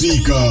[0.00, 0.49] Chico.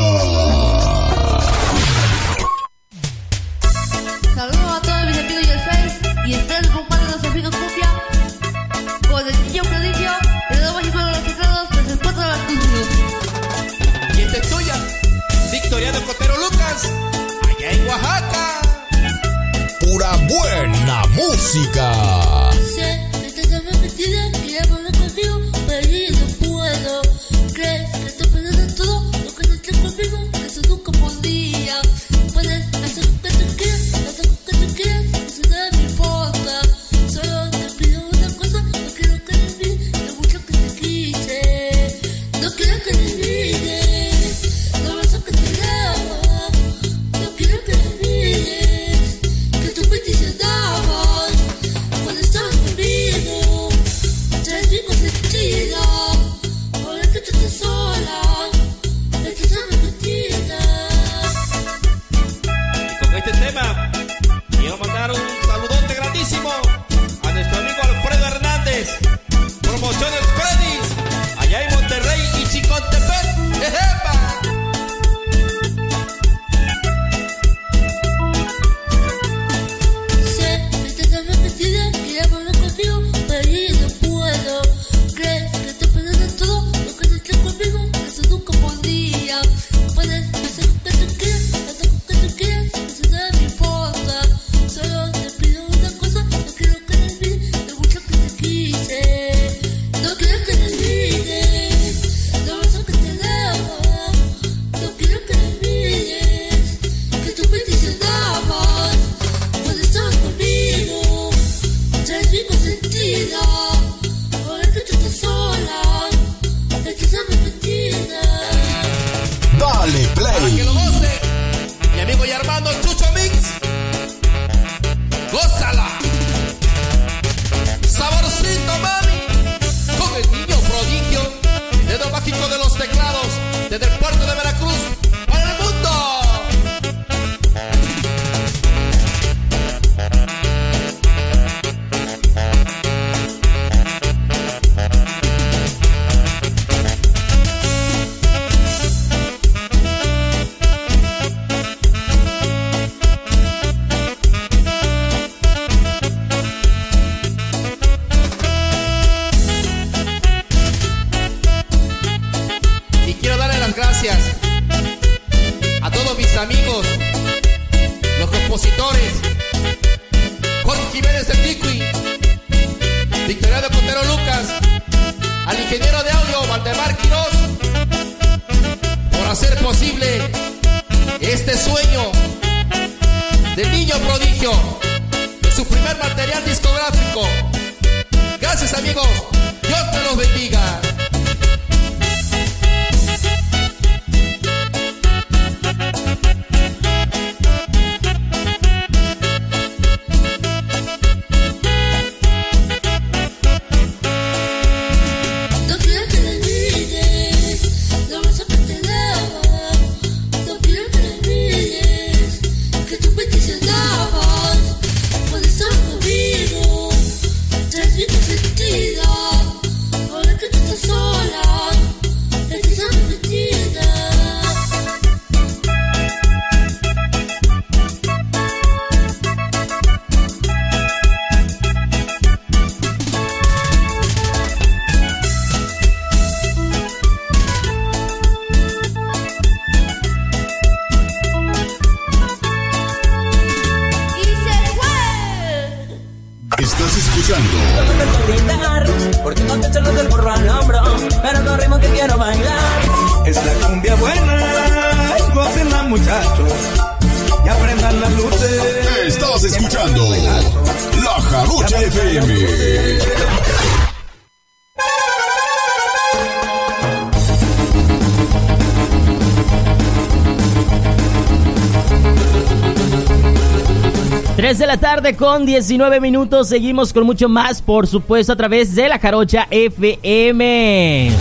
[275.15, 276.49] con 19 minutos.
[276.49, 281.11] Seguimos con mucho más, por supuesto, a través de la Jarocha FM.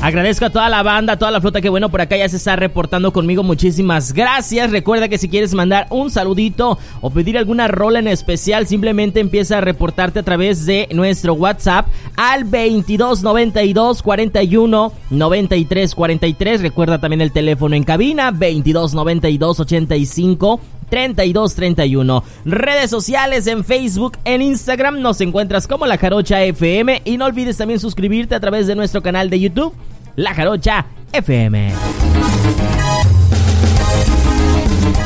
[0.00, 2.36] Agradezco a toda la banda, a toda la flota que bueno por acá ya se
[2.36, 3.42] está reportando conmigo.
[3.42, 4.70] Muchísimas gracias.
[4.70, 9.58] Recuerda que si quieres mandar un saludito o pedir alguna rola en especial, simplemente empieza
[9.58, 16.62] a reportarte a través de nuestro WhatsApp al 2292 41 93 43.
[16.62, 22.24] Recuerda también el teléfono en cabina 2292 85 3231.
[22.44, 27.56] Redes sociales en Facebook, en Instagram nos encuentras como La Jarocha FM y no olvides
[27.56, 29.74] también suscribirte a través de nuestro canal de YouTube,
[30.16, 31.72] La Jarocha FM.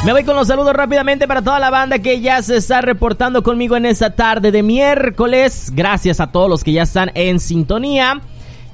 [0.04, 3.44] Me voy con los saludos rápidamente para toda la banda que ya se está reportando
[3.44, 5.70] conmigo en esta tarde de miércoles.
[5.72, 8.20] Gracias a todos los que ya están en sintonía.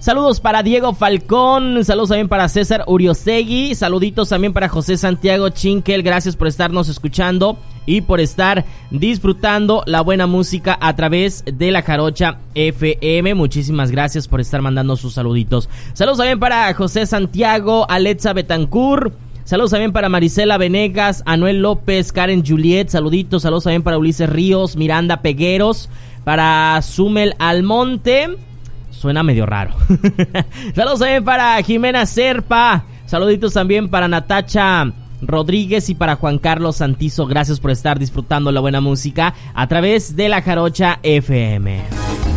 [0.00, 6.04] Saludos para Diego Falcón, saludos también para César Uriosegui, saluditos también para José Santiago Chinkel,
[6.04, 11.82] gracias por estarnos escuchando y por estar disfrutando la buena música a través de la
[11.82, 13.34] Jarocha FM.
[13.34, 15.68] Muchísimas gracias por estar mandando sus saluditos.
[15.94, 19.12] Saludos también para José Santiago, Alexa Betancourt.
[19.42, 24.76] Saludos también para Marisela Venegas, Anuel López, Karen Juliet, saluditos, saludos también para Ulises Ríos,
[24.76, 25.90] Miranda Pegueros,
[26.22, 28.36] para Sumel Almonte,
[28.98, 29.74] suena medio raro.
[30.74, 37.26] saludos también para Jimena Serpa, saluditos también para Natacha Rodríguez y para Juan Carlos Santizo,
[37.26, 42.27] gracias por estar disfrutando la buena música a través de la Jarocha FM.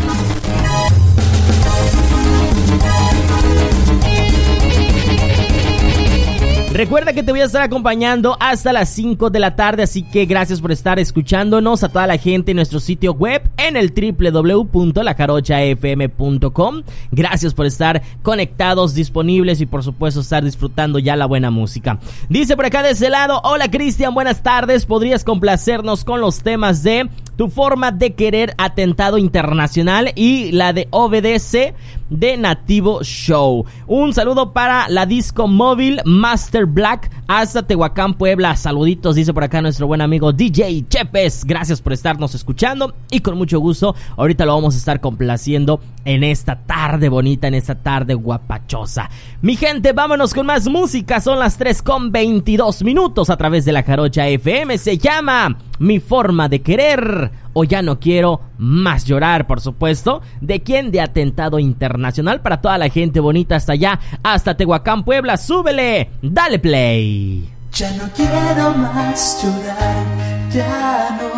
[6.81, 10.25] Recuerda que te voy a estar acompañando hasta las 5 de la tarde, así que
[10.25, 16.81] gracias por estar escuchándonos a toda la gente en nuestro sitio web en el www.lacarochafm.com.
[17.11, 22.00] Gracias por estar conectados, disponibles y por supuesto estar disfrutando ya la buena música.
[22.29, 26.81] Dice por acá de ese lado, hola Cristian, buenas tardes, podrías complacernos con los temas
[26.81, 31.75] de tu forma de querer atentado internacional y la de OBDC
[32.12, 33.65] de Nativo Show.
[33.88, 38.56] Un saludo para la disco móvil Master Black hasta Tehuacán, Puebla.
[38.56, 41.46] Saluditos, dice por acá nuestro buen amigo DJ Chepes.
[41.46, 46.24] Gracias por estarnos escuchando y con mucho gusto ahorita lo vamos a estar complaciendo en
[46.24, 49.10] esta tarde bonita, en esta tarde guapachosa.
[49.41, 51.22] Mi gente, vámonos con más música.
[51.22, 54.77] Son las 3 con 22 minutos a través de la Jarocha FM.
[54.77, 60.22] Se llama Mi forma de querer o ya no quiero más llorar, por supuesto.
[60.39, 60.91] ¿De quién?
[60.91, 65.38] De Atentado Internacional para toda la gente bonita hasta allá, hasta Tehuacán, Puebla.
[65.38, 67.50] Súbele, dale play.
[67.74, 70.05] Ya no quiero más llorar,
[70.51, 71.29] ya no,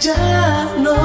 [0.00, 0.96] ya no.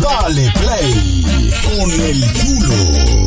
[0.00, 3.19] Dale play con el chulo.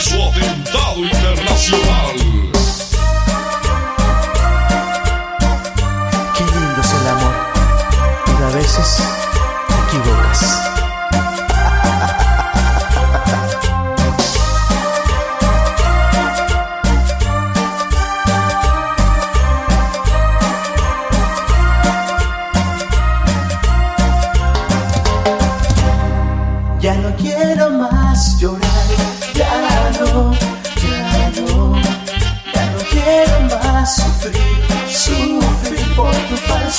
[0.00, 2.16] Su atentado internacional.
[6.36, 7.34] Qué lindo es el amor,
[8.24, 9.19] pero a veces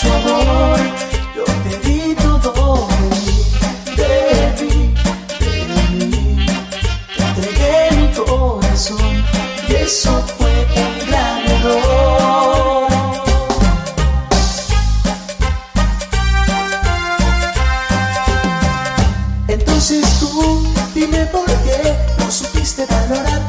[0.09, 0.79] amor.
[1.35, 2.87] Yo te di todo
[3.97, 4.93] de mí,
[5.39, 5.51] de
[5.89, 6.51] mí, de
[7.15, 9.23] te entregué mi corazón
[9.67, 12.91] y eso fue un gran error.
[19.47, 20.63] Entonces tú
[20.95, 23.41] dime por qué no supiste valorar,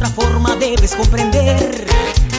[0.00, 2.29] otra forma, debes comprender.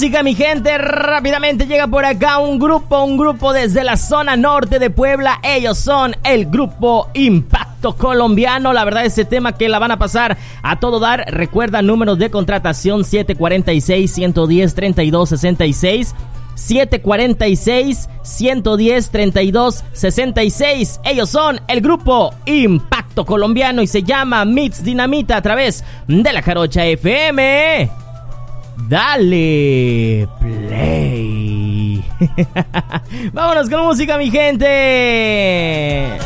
[0.00, 0.78] Música, mi gente.
[0.78, 5.40] Rápidamente llega por acá un grupo, un grupo desde la zona norte de Puebla.
[5.42, 8.72] Ellos son el grupo Impacto Colombiano.
[8.72, 11.26] La verdad, ese tema que la van a pasar a todo dar.
[11.28, 16.14] Recuerda números de contratación 746 110 3266
[16.54, 21.00] 746 110 32 66.
[21.04, 26.40] Ellos son el grupo Impacto Colombiano y se llama Mix Dinamita a través de la
[26.40, 27.99] Jarocha FM.
[28.88, 32.04] Dale play.
[33.32, 36.18] Vámonos con música, mi gente.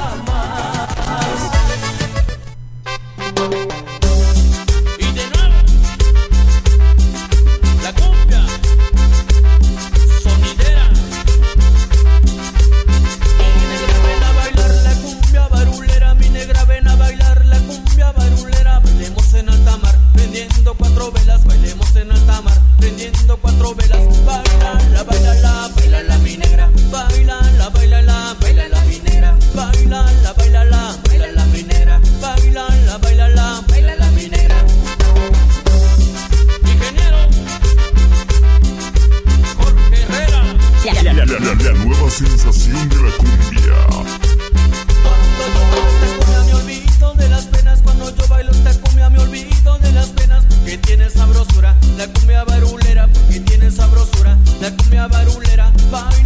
[23.65, 28.81] robelas, baila la, baila la, baila la mi negra, baila la, baila la, baila la
[28.85, 33.95] mi negra, baila la, baila la, baila la mi negra, baila la, baila la, baila
[33.97, 34.59] la mi negra.
[36.73, 37.21] Ingeniero
[39.57, 40.43] Jorge Herrera,
[41.15, 43.79] la, la, la nueva sensación de la cumbia.
[45.05, 49.09] Cuando yo bailo esta cumbia me olvido de las penas, cuando yo bailo esta cumbia
[49.09, 52.84] me olvido de las penas, que tiene sabrosura, la cumbia barula
[55.95, 56.24] Bye.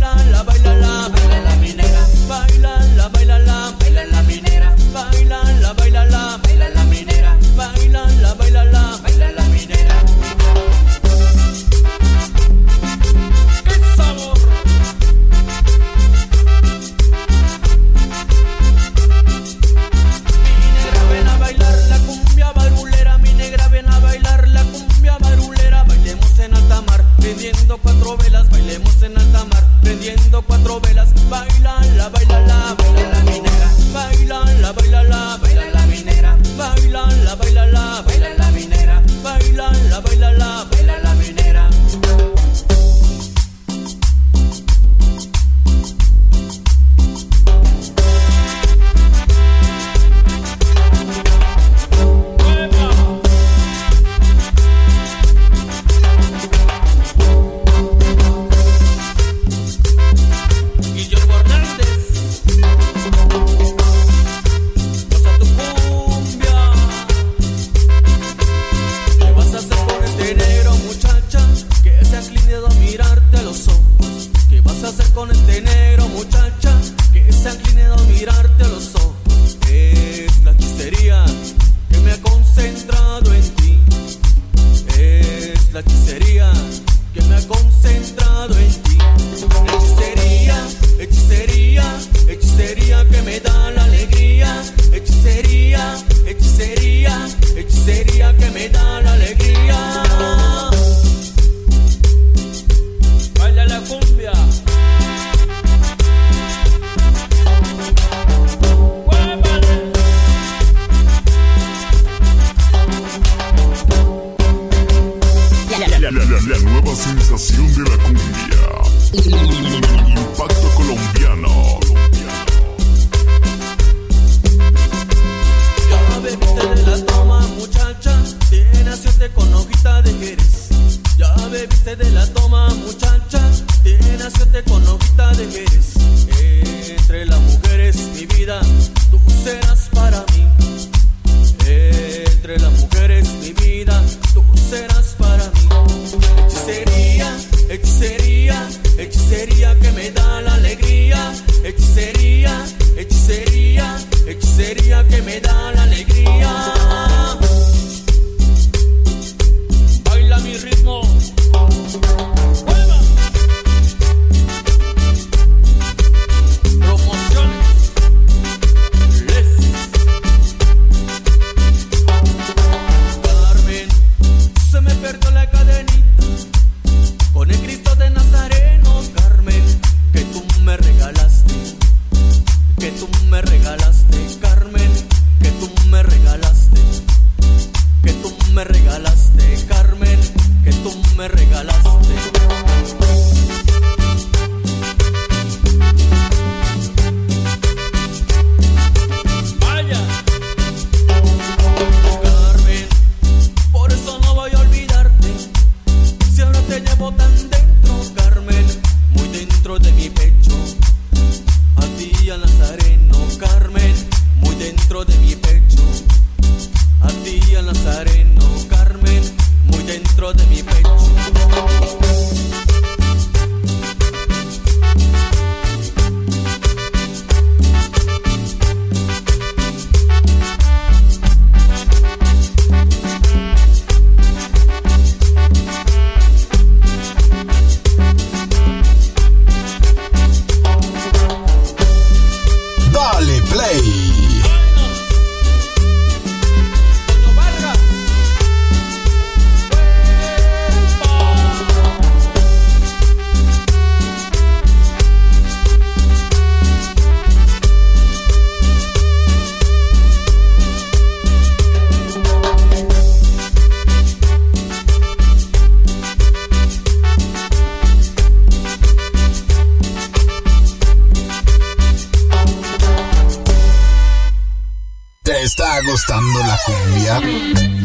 [275.91, 277.21] Gustando la cumbia?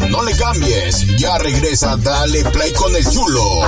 [0.10, 3.62] No le cambies, ya regresa Dale Play con el chulo.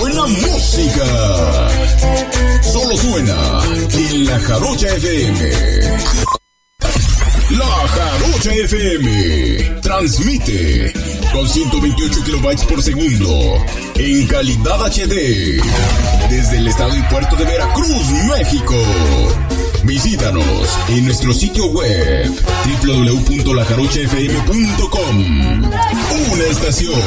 [0.00, 1.04] Buena música.
[2.62, 3.60] solo suena
[3.92, 5.50] en la Jarocha FM.
[7.50, 10.92] La Jarocha FM transmite
[11.32, 15.62] con 128 kilobytes por segundo en calidad HD
[16.28, 18.74] desde el estado y puerto de Veracruz, México.
[19.84, 22.32] Visítanos en nuestro sitio web
[22.82, 25.64] www.lajarochafm.com.
[26.32, 26.98] Una estación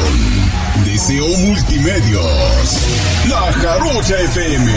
[0.86, 2.78] Deseo Multimedios.
[3.30, 4.72] La Jarocha FM.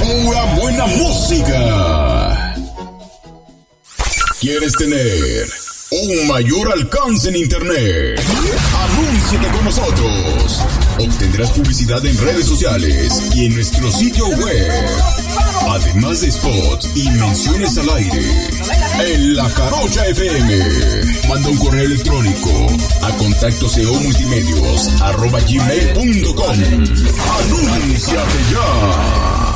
[0.00, 2.56] Pura buena música.
[4.40, 5.46] ¿Quieres tener
[5.90, 8.20] un mayor alcance en Internet?
[8.90, 10.60] Anúnciate con nosotros.
[10.98, 14.72] Obtendrás publicidad en redes sociales y en nuestro sitio web.
[15.70, 18.22] Además de spots y menciones al aire.
[19.00, 20.58] En la Carocha FM.
[21.28, 22.50] Manda un correo electrónico
[23.02, 23.66] a contacto
[24.02, 26.58] multimedios arroba gmail.com.
[27.40, 29.54] Anúnciate ya.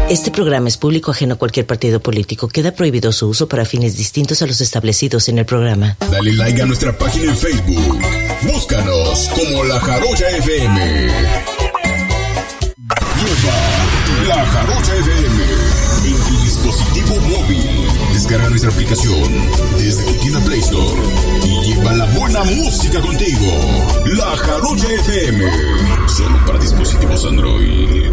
[0.08, 2.46] Este programa es público ajeno a cualquier partido político.
[2.46, 5.96] Queda prohibido su uso para fines distintos a los establecidos en el programa.
[6.08, 7.98] Dale like a nuestra página en Facebook.
[8.42, 11.57] Búscanos como La Jarocha FM.
[14.26, 15.42] La Jarocha FM
[16.04, 17.88] en tu dispositivo móvil.
[18.12, 19.22] Descarga nuestra aplicación
[19.78, 21.02] desde tu tienda Play Store
[21.44, 23.52] y lleva la buena música contigo.
[24.16, 25.50] La Jarocha FM.
[26.08, 28.12] Solo para dispositivos Android.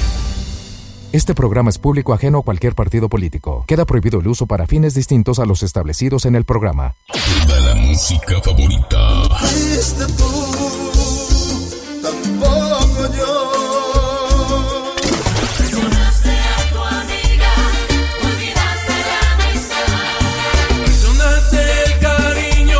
[1.13, 3.65] Este programa es público ajeno a cualquier partido político.
[3.67, 6.95] Queda prohibido el uso para fines distintos a los establecidos en el programa.
[7.45, 9.23] Toda la música favorita.
[9.39, 10.31] Fuiste tú,
[12.01, 13.51] tampoco yo.
[15.57, 17.53] Traicionaste a tu amiga,
[18.23, 19.83] olvidaste la amistad.
[20.85, 22.79] Traicionaste el cariño.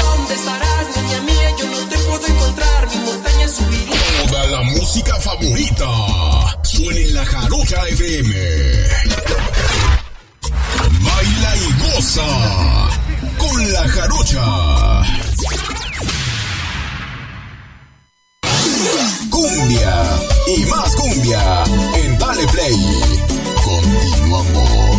[0.00, 1.50] ¿Dónde estarás, niña mía?
[1.58, 2.88] Yo no te puedo encontrar.
[2.90, 4.26] Mi montaña subiría.
[4.28, 6.13] Toda la música favorita.
[6.74, 8.34] Suena en la Jarocha FM.
[11.02, 12.22] Baila y goza
[13.38, 14.44] con la Jarocha.
[19.30, 22.76] Cumbia y más cumbia en Dale Play.
[23.64, 24.93] Continuamos.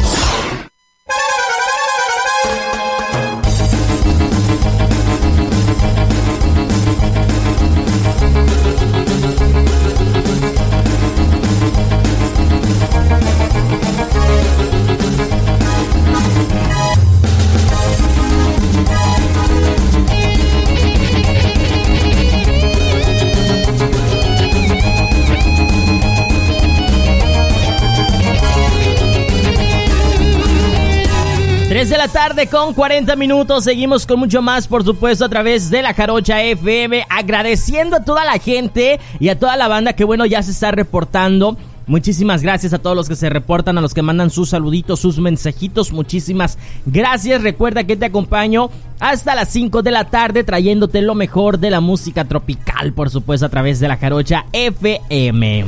[31.89, 33.63] De la tarde con 40 minutos.
[33.63, 37.06] Seguimos con mucho más, por supuesto, a través de la Jarocha FM.
[37.10, 40.71] Agradeciendo a toda la gente y a toda la banda que, bueno, ya se está
[40.71, 41.56] reportando
[41.88, 45.19] Muchísimas gracias a todos los que se reportan, a los que mandan sus saluditos, sus
[45.19, 45.91] mensajitos.
[45.91, 47.43] Muchísimas gracias.
[47.43, 51.82] Recuerda que te acompaño hasta las 5 de la tarde trayéndote lo mejor de la
[51.82, 55.65] música tropical, por supuesto, a través de la Jarocha FM.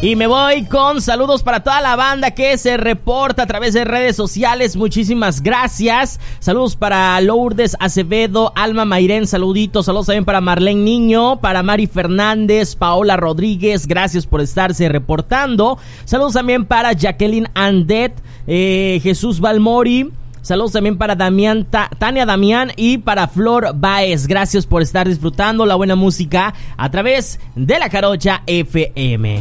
[0.00, 3.84] Y me voy con saludos para toda la banda que se reporta a través de
[3.84, 4.76] redes sociales.
[4.76, 6.20] Muchísimas gracias.
[6.38, 9.86] Saludos para Lourdes Acevedo, Alma Mairén, saluditos.
[9.86, 13.88] Saludos también para Marlene Niño, para Mari Fernández, Paola Rodríguez.
[13.88, 15.78] Gracias por estarse reportando.
[16.04, 18.12] Saludos también para Jacqueline Andet,
[18.46, 20.12] eh, Jesús Balmori.
[20.42, 24.28] Saludos también para Damián, Ta- Tania Damián y para Flor Baez.
[24.28, 29.40] Gracias por estar disfrutando la buena música a través de la Carocha FM.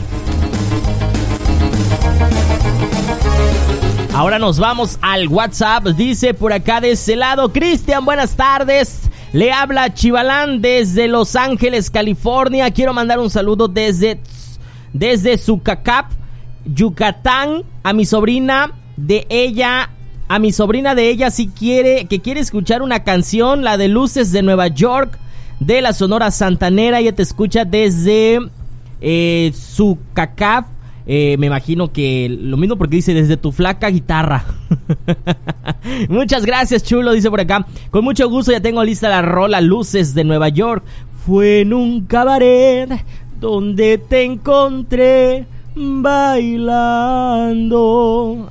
[4.17, 5.89] Ahora nos vamos al WhatsApp.
[5.89, 9.01] Dice por acá de ese lado, Cristian, buenas tardes.
[9.31, 12.71] Le habla Chivalán desde Los Ángeles, California.
[12.71, 14.19] Quiero mandar un saludo desde,
[14.91, 16.09] desde Zucacap,
[16.65, 19.91] Yucatán, a mi sobrina de ella.
[20.27, 24.31] A mi sobrina de ella si quiere, que quiere escuchar una canción, la de Luces
[24.31, 25.19] de Nueva York,
[25.59, 27.01] de la Sonora Santanera.
[27.01, 28.39] Ella te escucha desde
[28.99, 30.76] eh, Zucacap.
[31.09, 34.43] Eh, me imagino que lo mismo porque dice desde tu flaca guitarra.
[36.09, 37.65] Muchas gracias, chulo, dice por acá.
[37.91, 40.83] Con mucho gusto ya tengo lista la rola Luces de Nueva York.
[41.25, 42.89] Fue en un cabaret
[43.39, 45.45] donde te encontré
[46.01, 47.67] bailando.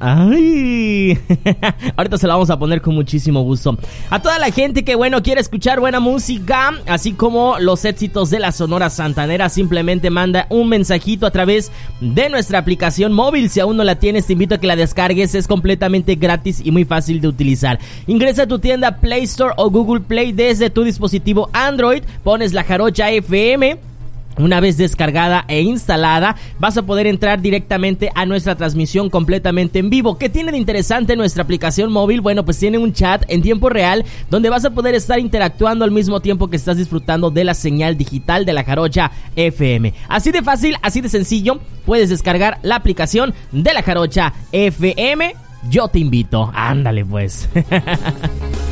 [0.00, 1.18] Ay.
[1.96, 3.76] Ahorita se la vamos a poner con muchísimo gusto.
[4.10, 8.38] A toda la gente que bueno quiere escuchar buena música, así como los éxitos de
[8.38, 13.50] la Sonora Santanera, simplemente manda un mensajito a través de nuestra aplicación móvil.
[13.50, 15.34] Si aún no la tienes, te invito a que la descargues.
[15.34, 17.78] Es completamente gratis y muy fácil de utilizar.
[18.06, 22.02] Ingresa a tu tienda Play Store o Google Play desde tu dispositivo Android.
[22.22, 23.95] Pones la jarocha FM.
[24.38, 29.88] Una vez descargada e instalada, vas a poder entrar directamente a nuestra transmisión completamente en
[29.88, 30.18] vivo.
[30.18, 32.20] ¿Qué tiene de interesante nuestra aplicación móvil?
[32.20, 35.90] Bueno, pues tiene un chat en tiempo real donde vas a poder estar interactuando al
[35.90, 39.94] mismo tiempo que estás disfrutando de la señal digital de la Jarocha FM.
[40.08, 45.34] Así de fácil, así de sencillo, puedes descargar la aplicación de la Jarocha FM.
[45.70, 46.50] Yo te invito.
[46.54, 47.48] Ándale pues.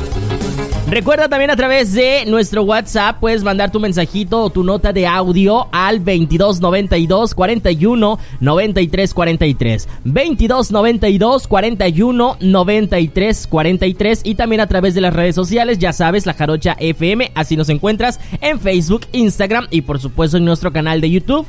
[0.87, 5.07] Recuerda también a través de nuestro WhatsApp puedes mandar tu mensajito o tu nota de
[5.07, 9.89] audio al 2292 41 93 43.
[10.03, 16.35] 2292 41 93 43 y también a través de las redes sociales, ya sabes, la
[16.35, 21.09] Jarocha FM, así nos encuentras en Facebook, Instagram y por supuesto en nuestro canal de
[21.09, 21.47] YouTube,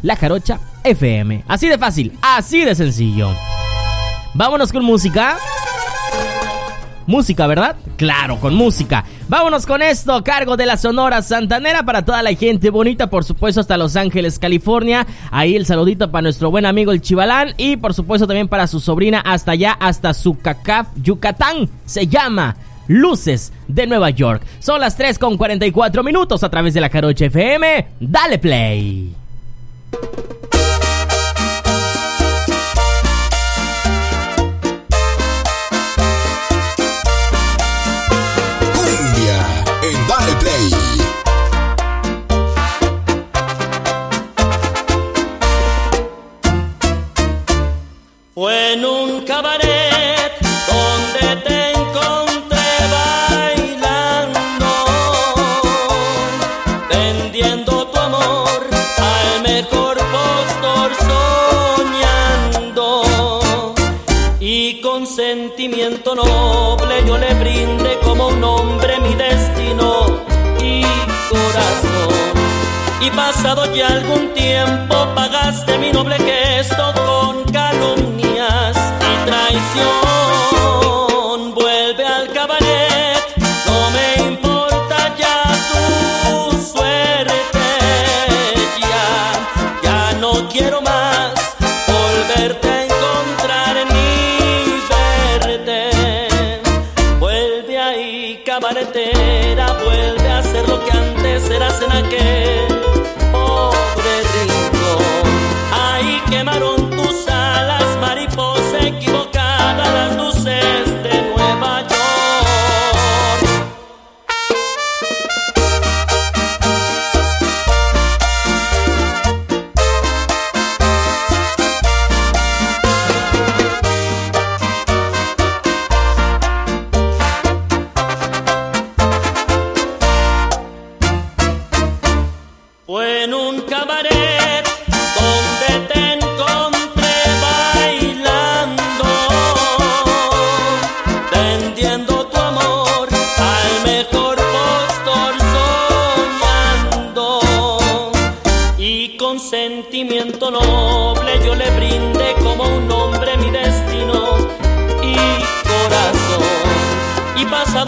[0.00, 1.44] La Jarocha FM.
[1.48, 3.28] Así de fácil, así de sencillo.
[4.32, 5.36] Vámonos con música.
[7.08, 7.76] Música, ¿verdad?
[7.96, 9.02] Claro, con música.
[9.28, 13.62] Vámonos con esto, cargo de la Sonora Santanera para toda la gente bonita, por supuesto
[13.62, 15.06] hasta Los Ángeles, California.
[15.30, 18.78] Ahí el saludito para nuestro buen amigo el Chivalán y por supuesto también para su
[18.78, 21.70] sobrina hasta allá, hasta Zucacaf, Yucatán.
[21.86, 22.56] Se llama
[22.88, 24.42] Luces de Nueva York.
[24.58, 27.86] Son las 3 con 44 minutos a través de la Caroche FM.
[28.00, 29.14] Dale play.
[48.40, 50.32] Fue en un cabaret
[50.68, 54.70] donde te encontré bailando,
[56.88, 58.60] vendiendo tu amor
[58.98, 60.92] al mejor postor
[62.60, 63.02] soñando.
[64.38, 70.22] Y con sentimiento noble yo le brindé como un hombre mi destino
[70.62, 70.82] y
[71.28, 72.14] corazón.
[73.00, 77.47] Y pasado ya algún tiempo pagaste mi noble gesto con
[79.50, 80.27] traición.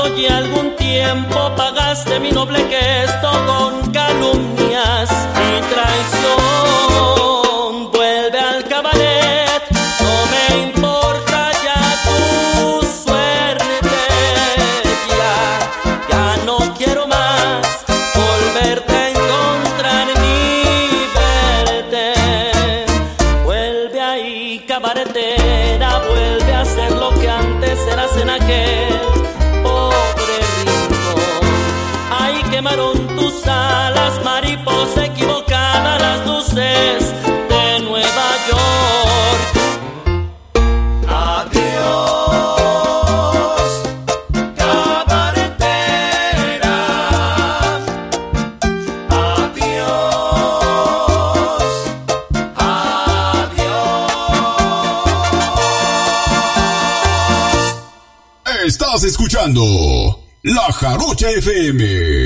[0.09, 5.11] Ya algún tiempo pagaste mi noble gesto con calumnias
[5.47, 7.11] y traición.
[7.93, 9.63] Vuelve al cabaret,
[10.01, 12.19] no me importa ya tu
[13.05, 14.01] suerte.
[15.19, 15.37] Ya,
[16.11, 17.63] ya no quiero más
[18.15, 20.39] volverte a encontrar ni
[21.19, 22.07] verte.
[23.45, 25.50] Vuelve ahí, cabaretera,
[61.01, 62.20] La Jarocha FM.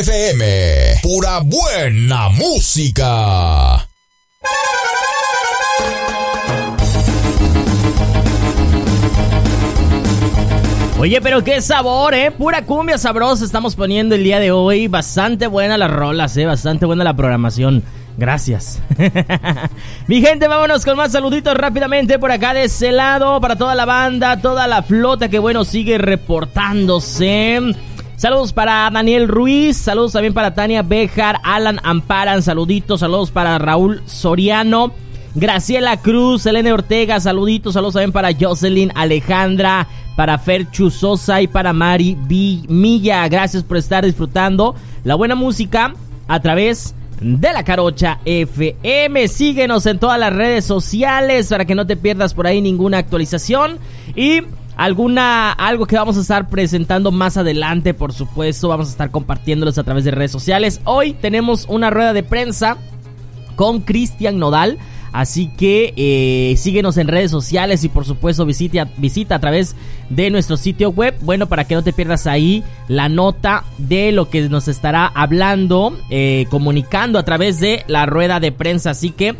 [0.00, 1.00] FM.
[1.02, 3.86] Pura buena música.
[10.98, 12.30] Oye, pero qué sabor, ¿eh?
[12.30, 14.88] Pura cumbia sabrosa estamos poniendo el día de hoy.
[14.88, 16.46] Bastante buena las rolas, ¿eh?
[16.46, 17.82] Bastante buena la programación.
[18.16, 18.80] Gracias.
[20.06, 23.38] Mi gente, vámonos con más saluditos rápidamente por acá de ese lado.
[23.40, 27.60] Para toda la banda, toda la flota que bueno sigue reportándose.
[28.20, 34.02] Saludos para Daniel Ruiz, saludos también para Tania Bejar, Alan Amparan, saluditos, saludos para Raúl
[34.04, 34.92] Soriano,
[35.34, 41.72] Graciela Cruz, Elena Ortega, saluditos, saludos también para Jocelyn Alejandra, para Fer Chuzosa y para
[41.72, 42.64] Mari B.
[42.68, 43.26] Milla.
[43.26, 45.94] Gracias por estar disfrutando la buena música
[46.28, 49.28] a través de la Carocha FM.
[49.28, 53.78] Síguenos en todas las redes sociales para que no te pierdas por ahí ninguna actualización
[54.14, 54.42] y
[54.76, 59.78] alguna algo que vamos a estar presentando más adelante, por supuesto, vamos a estar compartiéndolos
[59.78, 60.80] a través de redes sociales.
[60.84, 62.76] Hoy tenemos una rueda de prensa
[63.56, 64.78] con Cristian Nodal.
[65.12, 69.74] Así que eh, síguenos en redes sociales y por supuesto visita, visita a través
[70.08, 71.16] de nuestro sitio web.
[71.22, 75.98] Bueno, para que no te pierdas ahí la nota de lo que nos estará hablando,
[76.10, 78.90] eh, comunicando a través de la rueda de prensa.
[78.90, 79.34] Así que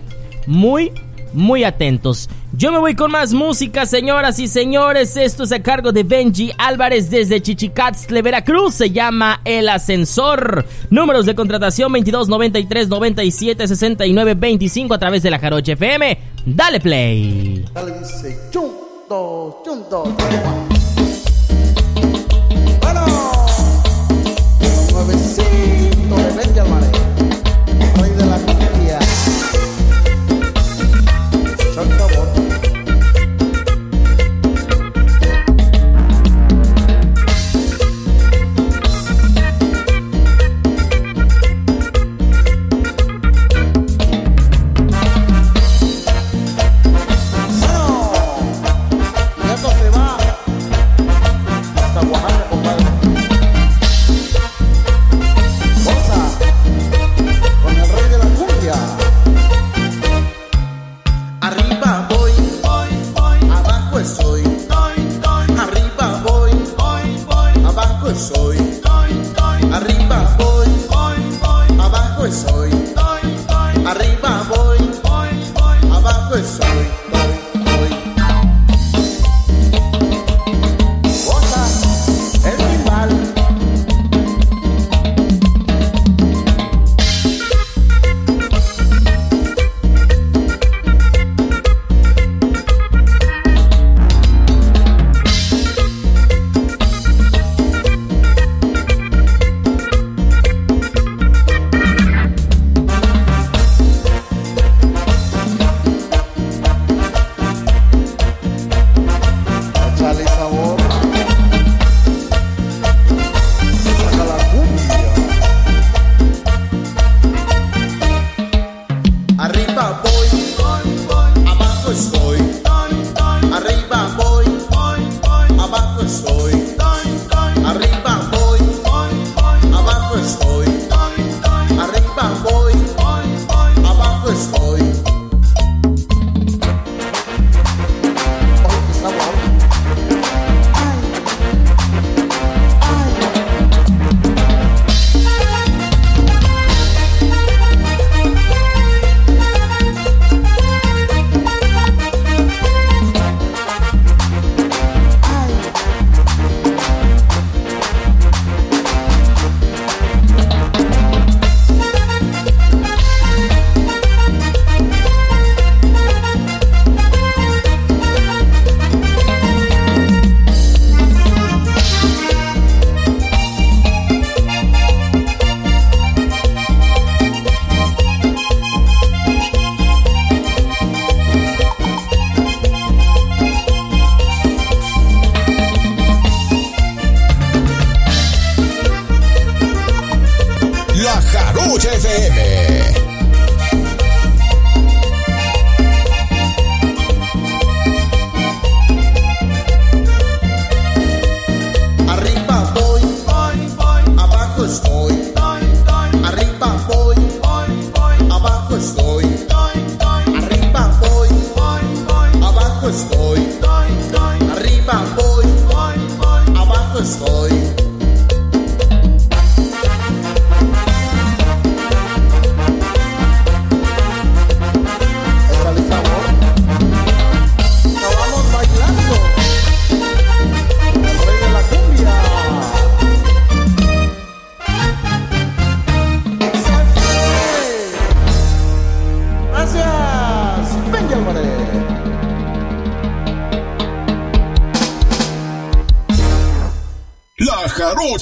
[0.46, 0.90] muy,
[1.32, 2.28] muy atentos.
[2.52, 5.16] Yo me voy con más música, señoras y señores.
[5.16, 8.74] Esto es a cargo de Benji Álvarez desde Chichicatzle, Veracruz.
[8.74, 10.66] Se llama El Ascensor.
[10.90, 16.18] Números de contratación 22 93 97 69 25 a través de la Jaroche FM.
[16.44, 17.64] Dale play.
[17.72, 17.94] Dale.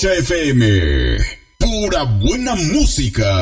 [0.01, 0.15] Rocha
[1.59, 3.38] Pura buena música.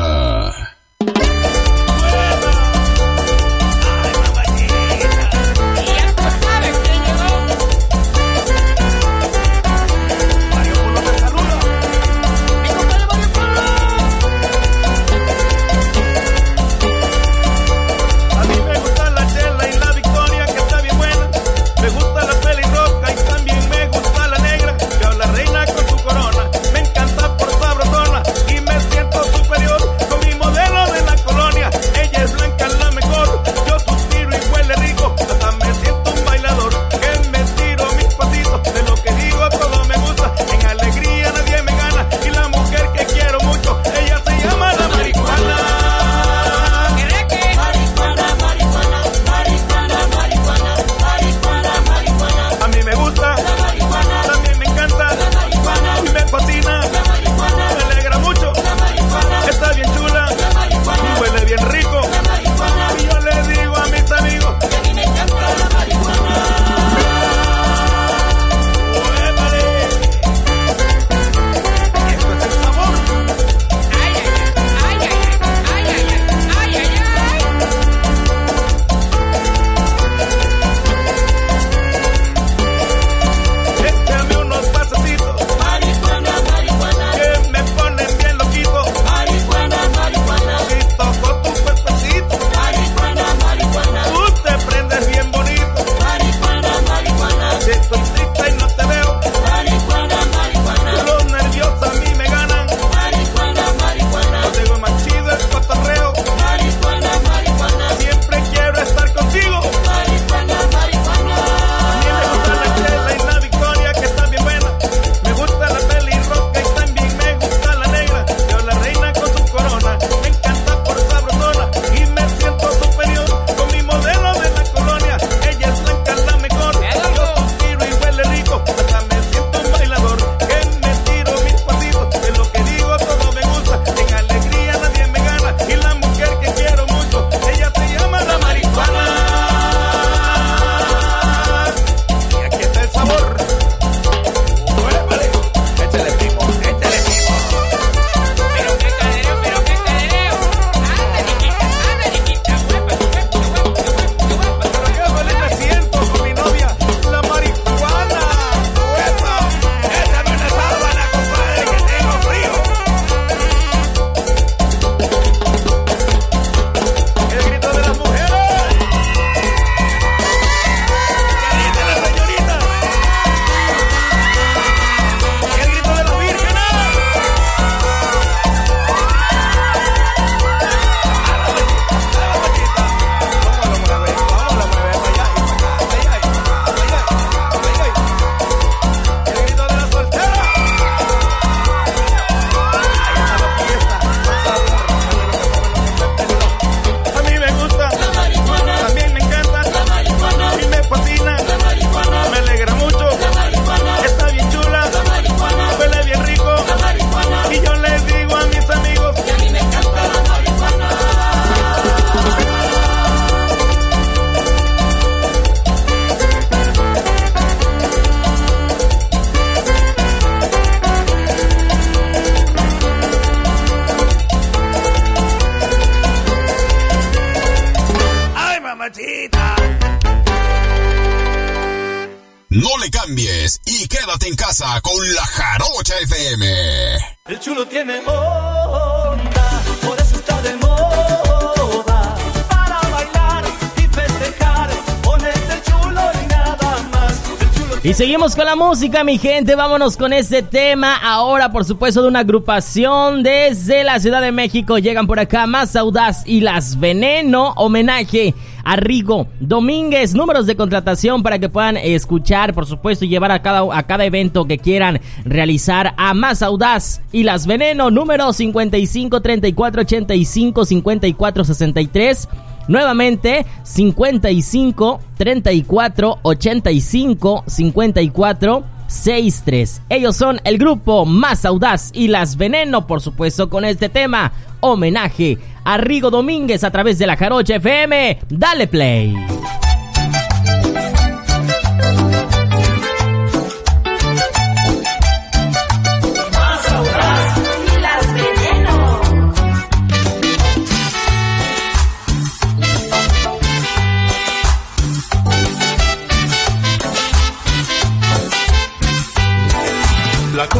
[248.37, 249.55] Con la música, mi gente.
[249.55, 250.95] Vámonos con este tema.
[250.95, 254.77] Ahora, por supuesto, de una agrupación desde la Ciudad de México.
[254.77, 257.53] Llegan por acá Más Audaz y Las Veneno.
[257.55, 260.13] Homenaje a Rigo Domínguez.
[260.13, 264.05] Números de contratación para que puedan escuchar, por supuesto, y llevar a cada, a cada
[264.05, 267.89] evento que quieran realizar a Más Audaz y Las Veneno.
[267.89, 272.29] Número 55 34 85 54 63.
[272.67, 279.81] Nuevamente, 55 34 85 54 63.
[279.89, 284.31] Ellos son el grupo Más Audaz y Las Veneno, por supuesto, con este tema.
[284.59, 288.19] Homenaje a Rigo Domínguez a través de la Jarocha FM.
[288.29, 289.13] Dale play.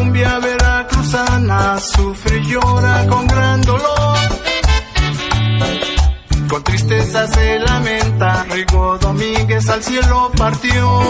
[0.08, 4.18] Cumbia veracruzana sufre y llora con gran dolor.
[6.48, 11.02] Con tristeza se lamenta, Rigo Domínguez al cielo partió.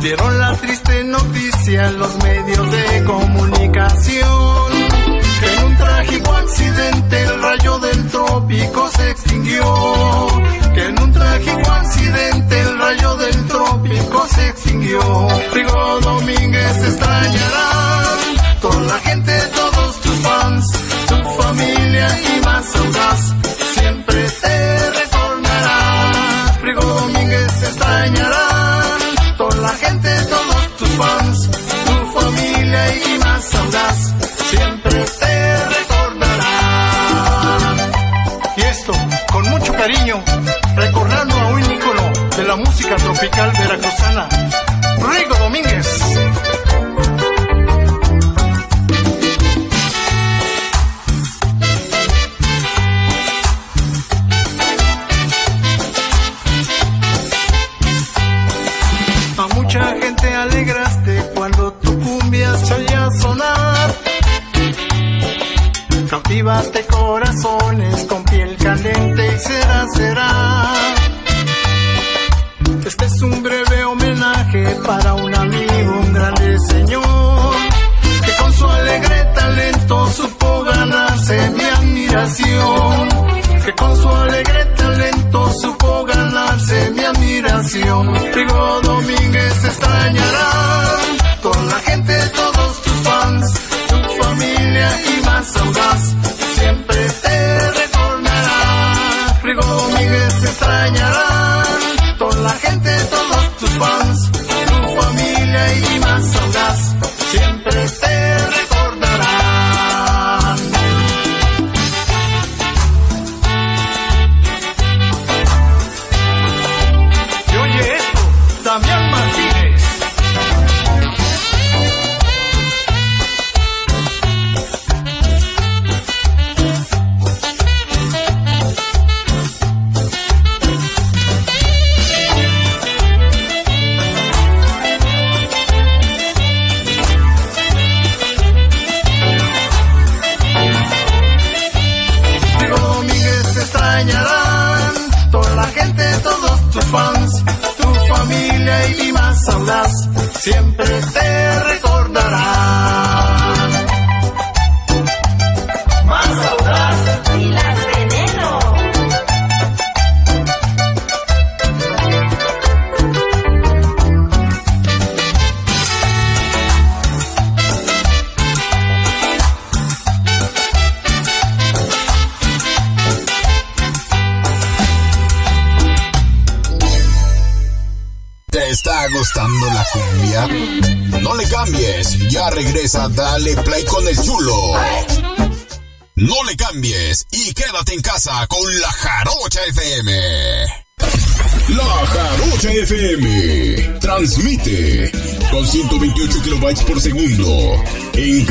[0.00, 4.75] Dieron la triste noticia en los medios de comunicación.
[6.46, 10.26] Accidente el rayo del trópico se extinguió.
[10.74, 15.28] Que en un trágico accidente el rayo del trópico se extinguió.
[15.52, 18.18] Rigo Domínguez te extrañarán.
[18.60, 20.72] Toda la gente, todos tus fans,
[21.08, 23.34] tu familia y más audaz.
[23.74, 26.58] Siempre te recordará.
[26.62, 29.00] Rigo Domínguez te extrañarán.
[29.36, 31.50] Toda la gente, todos tus fans,
[31.86, 34.15] tu familia y más audaz.
[42.94, 44.28] Tropical veracruzana,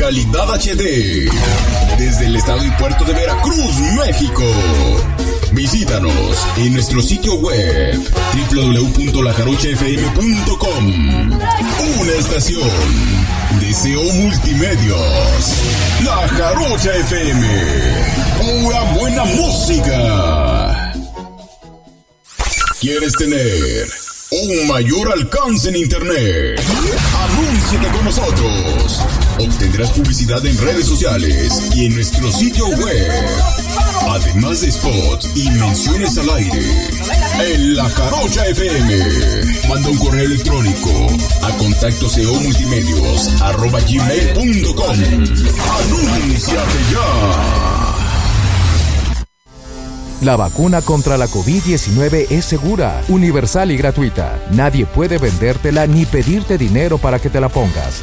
[0.06, 1.26] calidad HD
[1.98, 4.44] desde el estado y puerto de Veracruz, México.
[5.50, 7.98] Visítanos en nuestro sitio web
[8.52, 11.32] www.lajarochafm.com.
[11.98, 12.70] Una estación.
[13.60, 15.00] Deseo Multimedios.
[16.04, 17.48] La Jarocha FM.
[18.38, 20.92] Pura buena música.
[22.80, 23.88] ¿Quieres tener
[24.30, 26.62] un mayor alcance en Internet?
[27.24, 29.02] Anúnciate con nosotros.
[29.38, 33.10] Obtendrás publicidad en redes sociales y en nuestro sitio web.
[34.08, 36.62] Además de spots y menciones al aire.
[37.52, 38.98] En La Jarocha FM.
[39.68, 40.90] Manda un correo electrónico
[41.42, 42.06] a contacto
[42.40, 44.96] multimedios arroba gmail.com.
[45.80, 47.96] Anúnciate ya.
[50.22, 54.40] La vacuna contra la COVID-19 es segura, universal y gratuita.
[54.52, 58.02] Nadie puede vendértela ni pedirte dinero para que te la pongas.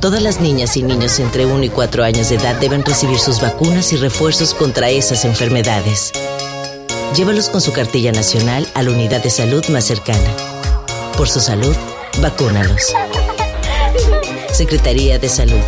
[0.00, 3.40] Todas las niñas y niños entre 1 y 4 años de edad deben recibir sus
[3.40, 6.12] vacunas y refuerzos contra esas enfermedades.
[7.16, 10.30] Llévalos con su cartilla nacional a la unidad de salud más cercana.
[11.16, 11.74] Por su salud,
[12.20, 12.92] vacúnalos.
[14.52, 15.60] Secretaría de Salud.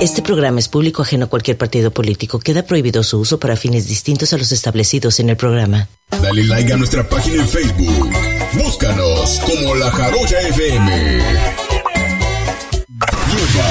[0.00, 2.40] Este programa es público ajeno a cualquier partido político.
[2.40, 5.88] Queda prohibido su uso para fines distintos a los establecidos en el programa.
[6.10, 8.10] Dale like a nuestra página en Facebook.
[8.54, 11.20] Búscanos como La Jarocha FM.
[13.32, 13.64] Lleva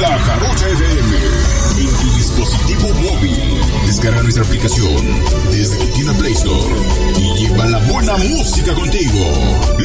[0.00, 1.16] La Jarocha FM
[1.78, 3.60] en tu dispositivo móvil.
[3.86, 5.02] Descarga nuestra aplicación
[5.50, 6.74] desde tu tienda Play Store
[7.18, 9.18] y lleva la buena música contigo.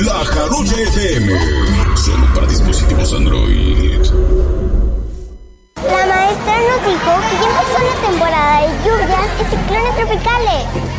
[0.05, 1.97] La Jarocha FM.
[1.97, 4.05] Solo para dispositivos Android.
[5.76, 10.99] La maestra nos dijo que ya empezó la temporada de lluvias y ciclones tropicales.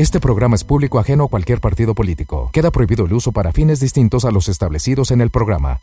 [0.00, 2.48] Este programa es público ajeno a cualquier partido político.
[2.54, 5.82] Queda prohibido el uso para fines distintos a los establecidos en el programa.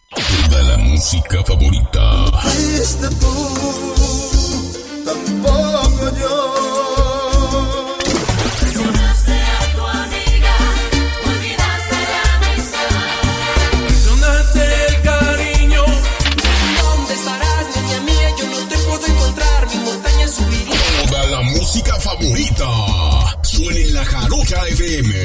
[0.49, 2.25] Toda la música favorita.
[3.19, 3.47] Tú,
[5.05, 6.55] tampoco yo.
[8.59, 10.55] Traicionaste a tu amiga,
[11.27, 12.89] olvidaste la amistad.
[13.85, 15.83] Traicionaste el cariño.
[16.81, 18.29] ¿Dónde estarás, niña mía?
[18.35, 19.67] Yo no te puedo encontrar.
[19.67, 21.05] Mi montaña subiría.
[21.07, 22.86] Toda la música favorita.
[23.43, 25.15] Suena en la Jarocha FM.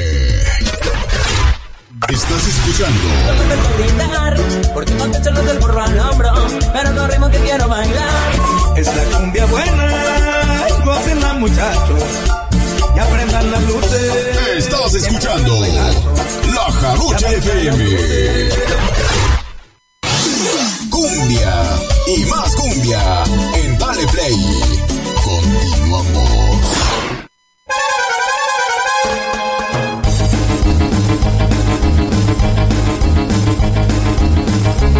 [2.09, 6.31] Estás escuchando No te porque no te echas del burro al hombro.
[6.73, 8.77] Pero no ritmo que quiero bailar.
[8.77, 12.03] Es la cumbia buena, y muchachos,
[12.95, 14.13] y aprendan las luces.
[14.57, 15.59] Estás escuchando
[16.53, 18.49] La Jarocha FM.
[20.89, 21.63] Cumbia
[22.07, 23.23] y más cumbia
[23.55, 24.35] en Dale Play.
[25.23, 26.52] Continuamos.
[34.53, 34.93] Thank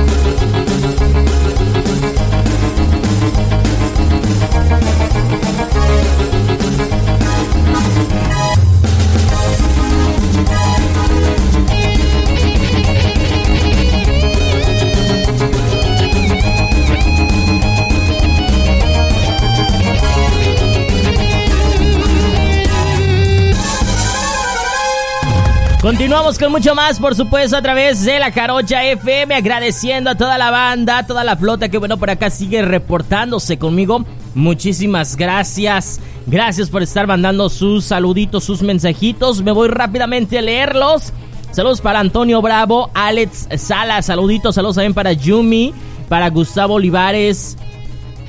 [25.83, 30.37] Continuamos con mucho más, por supuesto, a través de la Carocha FM, agradeciendo a toda
[30.37, 34.05] la banda, a toda la flota que, bueno, por acá sigue reportándose conmigo.
[34.33, 35.99] Muchísimas gracias.
[36.25, 39.41] Gracias por estar mandando sus saluditos, sus mensajitos.
[39.41, 41.11] Me voy rápidamente a leerlos.
[41.51, 45.73] Saludos para Antonio Bravo, Alex Sala, saluditos, saludos también para Yumi,
[46.07, 47.57] para Gustavo Olivares,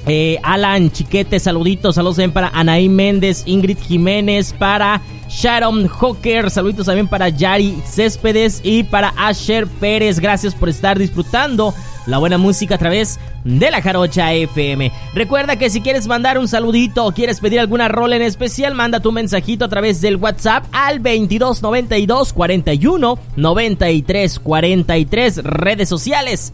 [0.06, 6.86] Eh, Alan Chiquete, saluditos, saludos también para Anaí Méndez, Ingrid Jiménez, para Sharon Hawker, saluditos
[6.86, 10.20] también para Yari Céspedes y para Asher Pérez.
[10.20, 11.74] Gracias por estar disfrutando
[12.06, 14.92] la buena música a través de la Jarocha FM.
[15.14, 19.00] Recuerda que si quieres mandar un saludito o quieres pedir alguna rol en especial, manda
[19.00, 26.52] tu mensajito a través del WhatsApp al 2292 41 93 43 redes sociales,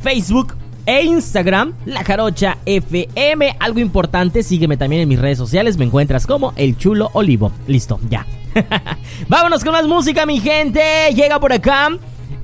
[0.00, 0.56] Facebook
[0.86, 3.56] e Instagram, La Jarocha FM.
[3.58, 7.52] Algo importante, sígueme también en mis redes sociales, me encuentras como El Chulo Olivo.
[7.66, 8.26] Listo, ya.
[9.28, 10.80] Vámonos con más música, mi gente.
[11.14, 11.90] Llega por acá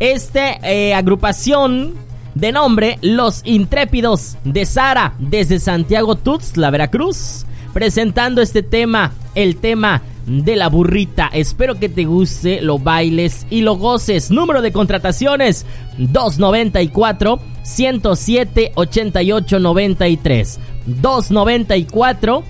[0.00, 1.94] este eh, agrupación
[2.34, 10.02] de nombre Los Intrépidos de Sara desde Santiago Tuxtla, Veracruz, presentando este tema, el tema
[10.28, 11.28] de la burrita.
[11.32, 14.30] Espero que te guste, lo bailes y lo goces.
[14.30, 15.66] Número de contrataciones
[15.98, 20.60] 294 107 88 93.
[20.86, 22.44] 294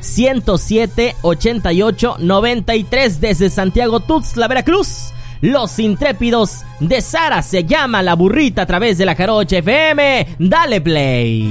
[0.00, 5.12] 107 88 93 desde Santiago Tuxtla, Veracruz.
[5.40, 10.36] Los intrépidos de Sara se llama La Burrita a través de la Jarocha FM.
[10.38, 11.50] Dale play.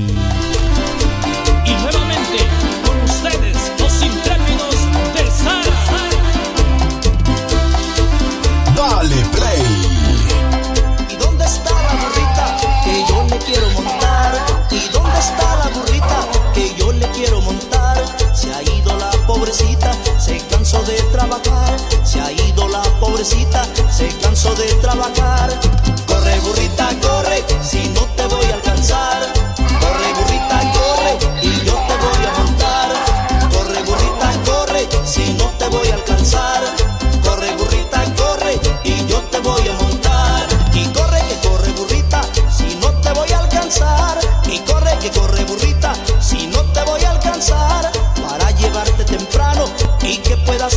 [20.72, 21.78] Cansó de trabajar.
[22.04, 25.50] Se ha ido la pobrecita, se cansó de trabajar.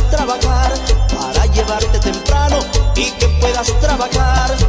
[0.09, 0.73] Trabajar.
[1.17, 2.59] Para llevarte temprano
[2.95, 4.62] y que puedas trabajar.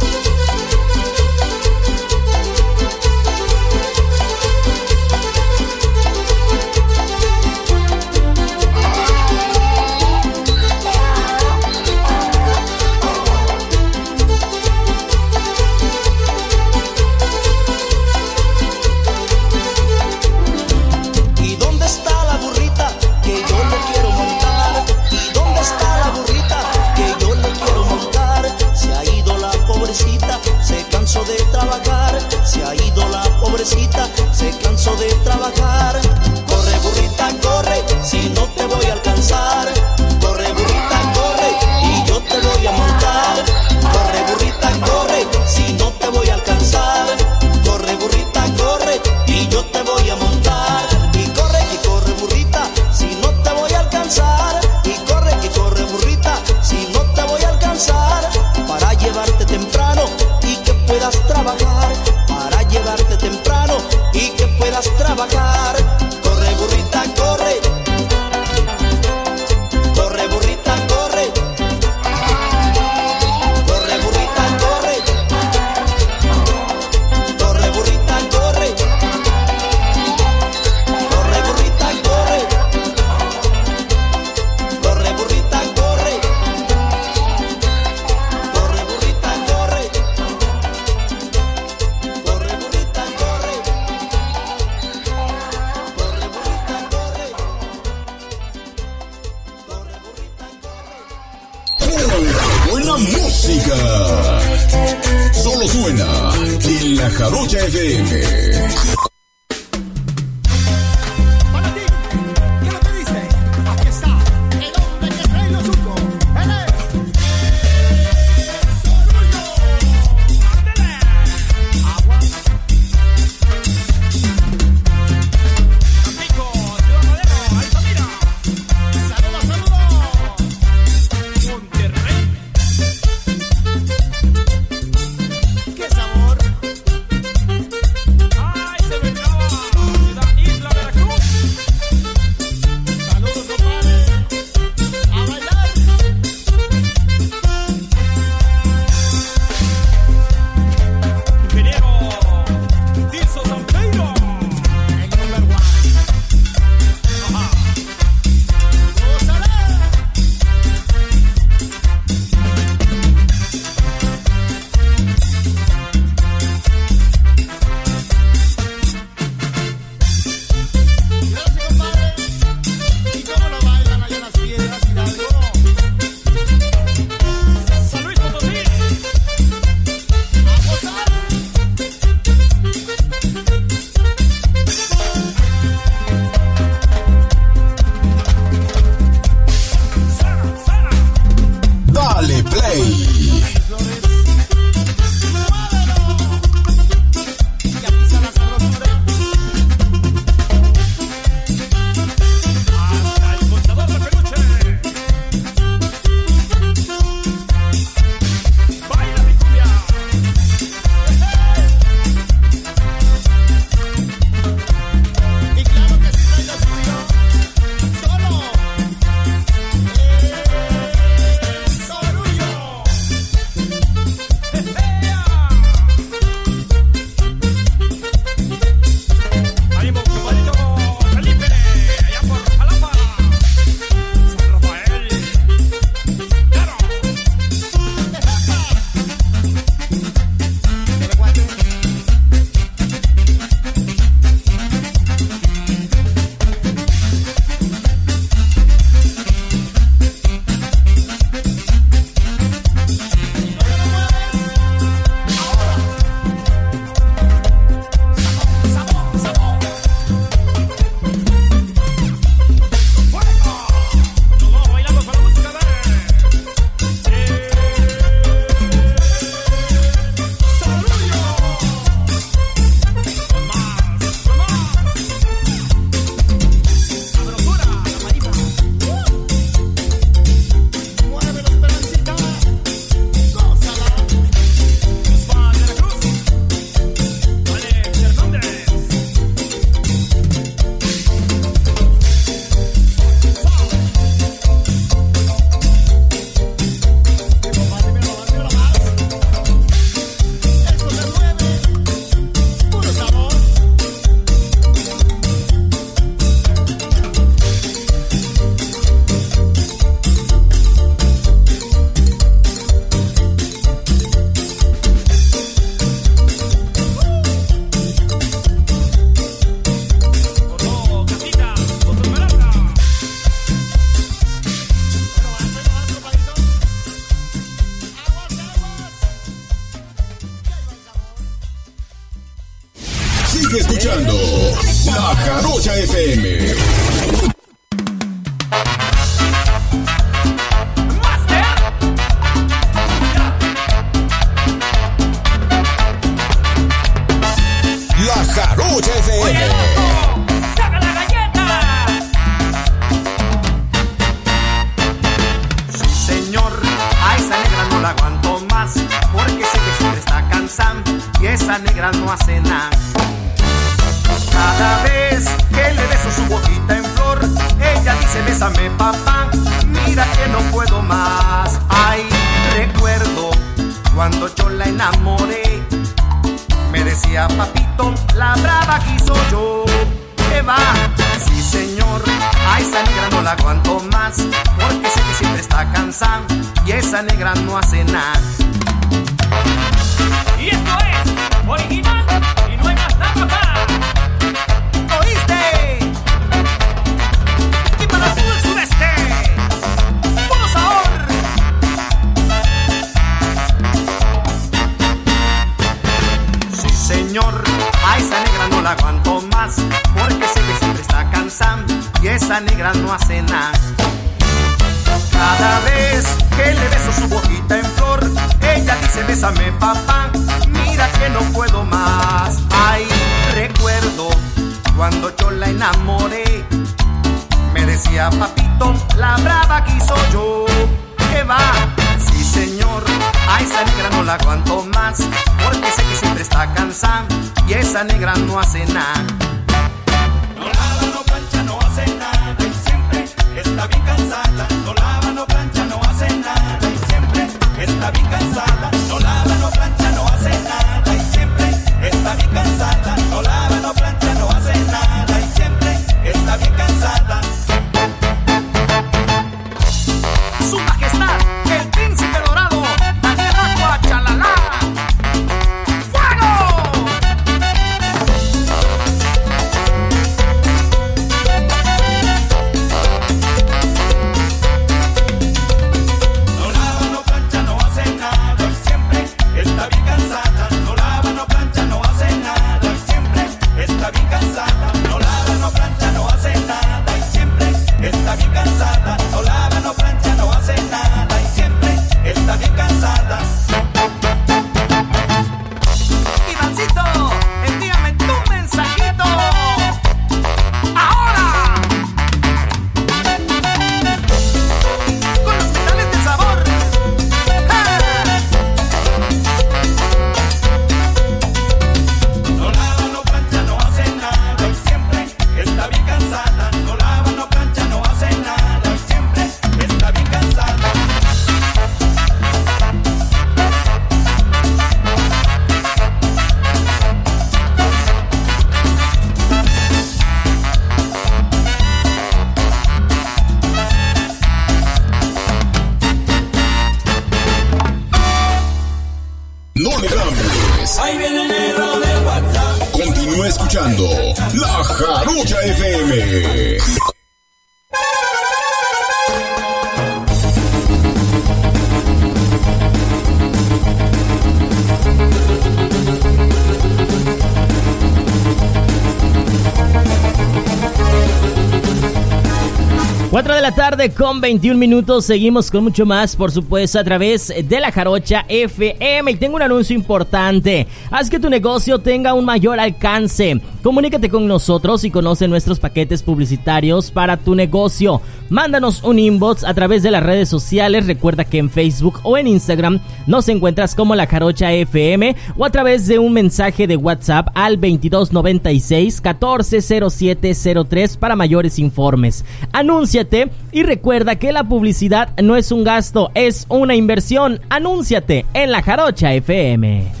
[564.01, 565.05] con 21 minutos.
[565.05, 569.11] Seguimos con mucho más, por supuesto, a través de la Jarocha FM.
[569.11, 570.65] Y tengo un anuncio importante.
[570.89, 573.39] Haz que tu negocio tenga un mayor alcance.
[573.61, 578.01] Comunícate con nosotros y conoce nuestros paquetes publicitarios para tu negocio.
[578.31, 580.87] Mándanos un inbox a través de las redes sociales.
[580.87, 585.51] Recuerda que en Facebook o en Instagram nos encuentras como la Jarocha FM o a
[585.51, 592.25] través de un mensaje de WhatsApp al 2296 140703 para mayores informes.
[592.51, 597.41] Anúnciate y recuerda recuerda que la publicidad no es un gasto, es una inversión.
[597.49, 600.00] Anúnciate en la Jarocha FM.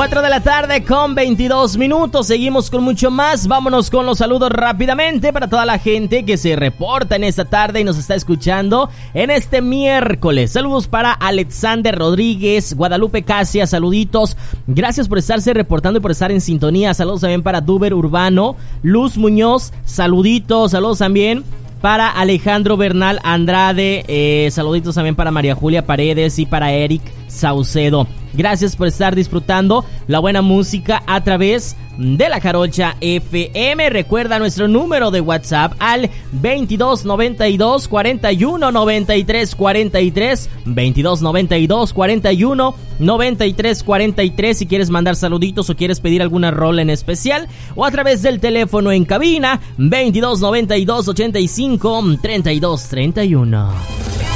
[0.00, 2.26] 4 de la tarde con 22 minutos.
[2.26, 3.46] Seguimos con mucho más.
[3.46, 7.80] Vámonos con los saludos rápidamente para toda la gente que se reporta en esta tarde
[7.80, 10.52] y nos está escuchando en este miércoles.
[10.52, 14.38] Saludos para Alexander Rodríguez, Guadalupe Casia, saluditos.
[14.66, 16.94] Gracias por estarse reportando y por estar en sintonía.
[16.94, 20.70] Saludos también para Duber Urbano, Luz Muñoz, saluditos.
[20.70, 21.44] Saludos también
[21.82, 24.06] para Alejandro Bernal Andrade.
[24.08, 28.06] Eh, saluditos también para María Julia Paredes y para Eric Saucedo.
[28.32, 33.90] Gracias por estar disfrutando la buena música a través de la Jarocha FM.
[33.90, 44.66] Recuerda nuestro número de WhatsApp al 2292 41 93 43 2292 41 93 43 si
[44.66, 48.92] quieres mandar saluditos o quieres pedir alguna rol en especial o a través del teléfono
[48.92, 54.29] en cabina 2292 85 32 31.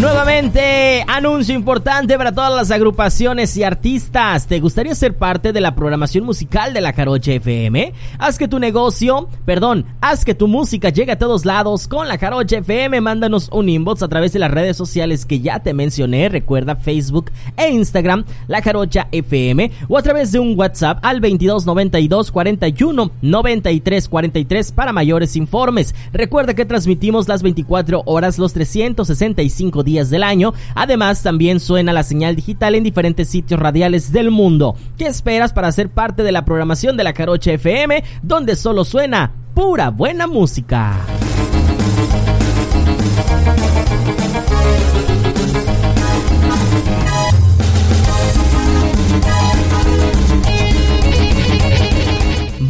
[0.00, 4.48] Nuevamente, anuncio importante para todas las agrupaciones y artistas.
[4.48, 7.92] ¿Te gustaría ser parte de la programación musical de la Jarocha FM?
[8.18, 12.18] Haz que tu negocio, perdón, haz que tu música llegue a todos lados con la
[12.18, 13.00] Jarocha FM.
[13.02, 16.28] Mándanos un inbox a través de las redes sociales que ya te mencioné.
[16.28, 22.32] Recuerda Facebook e Instagram, la Jarocha FM, o a través de un WhatsApp al 2292
[22.32, 25.94] 41 93 43 para mayores informes.
[26.12, 30.54] Recuerda que transmitimos las 24 horas, los 365 días del año.
[30.74, 34.76] Además, también suena la señal digital en diferentes sitios radiales del mundo.
[34.98, 39.32] ¿Qué esperas para ser parte de la programación de la Carocha FM, donde solo suena
[39.54, 40.96] pura buena música?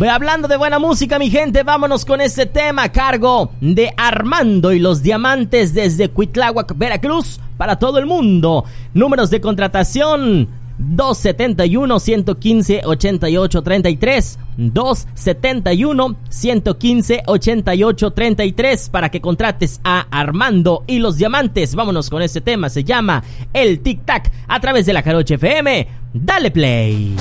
[0.03, 4.79] Hablando de buena música, mi gente, vámonos con este tema a cargo de Armando y
[4.79, 8.65] los Diamantes desde Cuitláhuac, Veracruz, para todo el mundo.
[8.93, 10.49] Números de contratación
[10.79, 21.17] 271 115 88 33 271 115 88 33 para que contrates a Armando y los
[21.17, 21.75] diamantes.
[21.75, 23.23] Vámonos con este tema, se llama
[23.53, 25.89] El Tic Tac a través de la Caroche FM.
[26.13, 27.15] Dale play.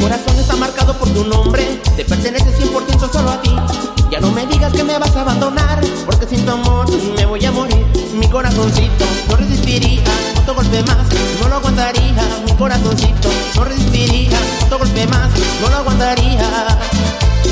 [0.00, 3.54] Corazón está marcado por tu nombre, te pertenece 100% solo a ti.
[4.10, 7.44] Ya no me digas que me vas a abandonar, porque sin tu amor me voy
[7.44, 7.86] a morir.
[8.14, 10.02] Mi corazoncito no resistiría
[10.38, 11.06] otro golpe más,
[11.40, 12.14] no lo aguantaría.
[12.46, 16.48] Mi corazoncito no resistiría otro golpe más, no lo aguantaría.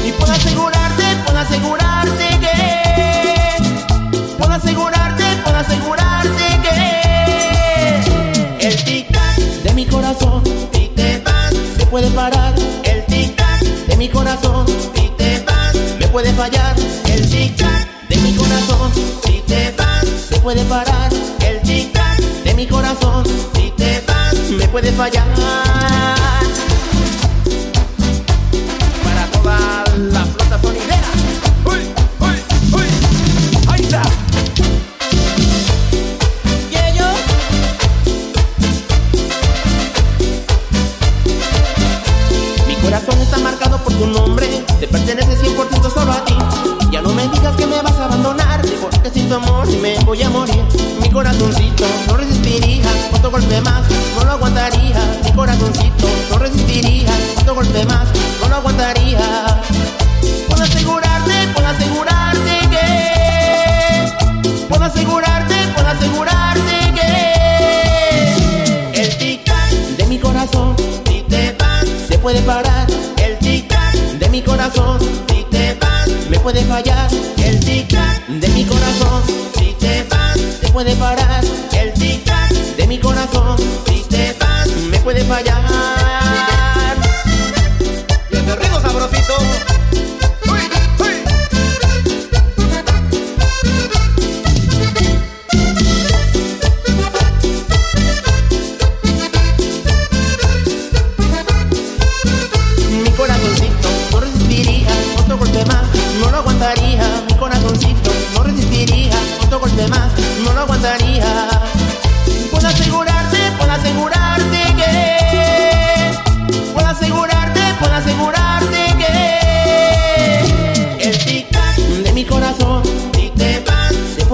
[0.05, 3.53] Y puedo asegurarte, puedo asegurarte que,
[4.39, 6.79] puedo asegurarte, puedo asegurarte que
[8.69, 10.43] el tic-tac de mi corazón,
[10.73, 12.38] si te vas, se puede parar.
[14.19, 16.75] Corazón, si te vas, me puede fallar.
[17.07, 18.91] El tic-tac de mi corazón,
[19.25, 21.11] si te vas, se puede parar.
[21.47, 23.25] El tic-tac de mi corazón,
[23.55, 25.29] si te vas, me puede fallar.
[29.05, 31.18] Para toda la flota sonidera.
[43.99, 44.47] Tu nombre,
[44.79, 46.37] te pertenece 100% solo a ti.
[46.91, 50.23] Ya no me digas que me vas a abandonar, porque sin tu amor me voy
[50.23, 50.63] a morir.
[51.03, 53.83] Mi corazoncito no resistiría otro golpe más,
[54.17, 54.97] no lo aguantaría.
[55.25, 57.11] Mi corazoncito no resistiría
[57.41, 58.07] otro golpe más,
[58.41, 59.19] no lo aguantaría.
[60.49, 64.13] Puedo asegurarte, puedo asegurarte que,
[64.69, 70.77] puedo asegurarte, puedo asegurarte que el tic-tac de mi corazón,
[71.07, 72.68] si te vas, se puede parar.
[74.71, 77.09] Corazón, si te vas, me puede fallar.
[77.39, 79.23] El tic-tac de mi corazón,
[79.59, 81.43] si te vas, se puede parar.
[81.73, 85.98] El tic-tac de mi corazón, si te vas, me puede fallar.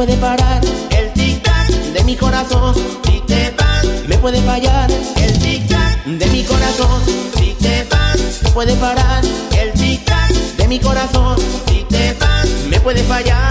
[0.05, 0.60] puede parar
[0.90, 2.74] el tic-tac de mi corazón.
[3.06, 7.01] Si te vas, me puede fallar el tic-tac de mi corazón.
[7.39, 9.24] Si te vas, no puede parar
[9.59, 11.39] el tic-tac de mi corazón.
[11.68, 13.51] Si te vas, me puede fallar.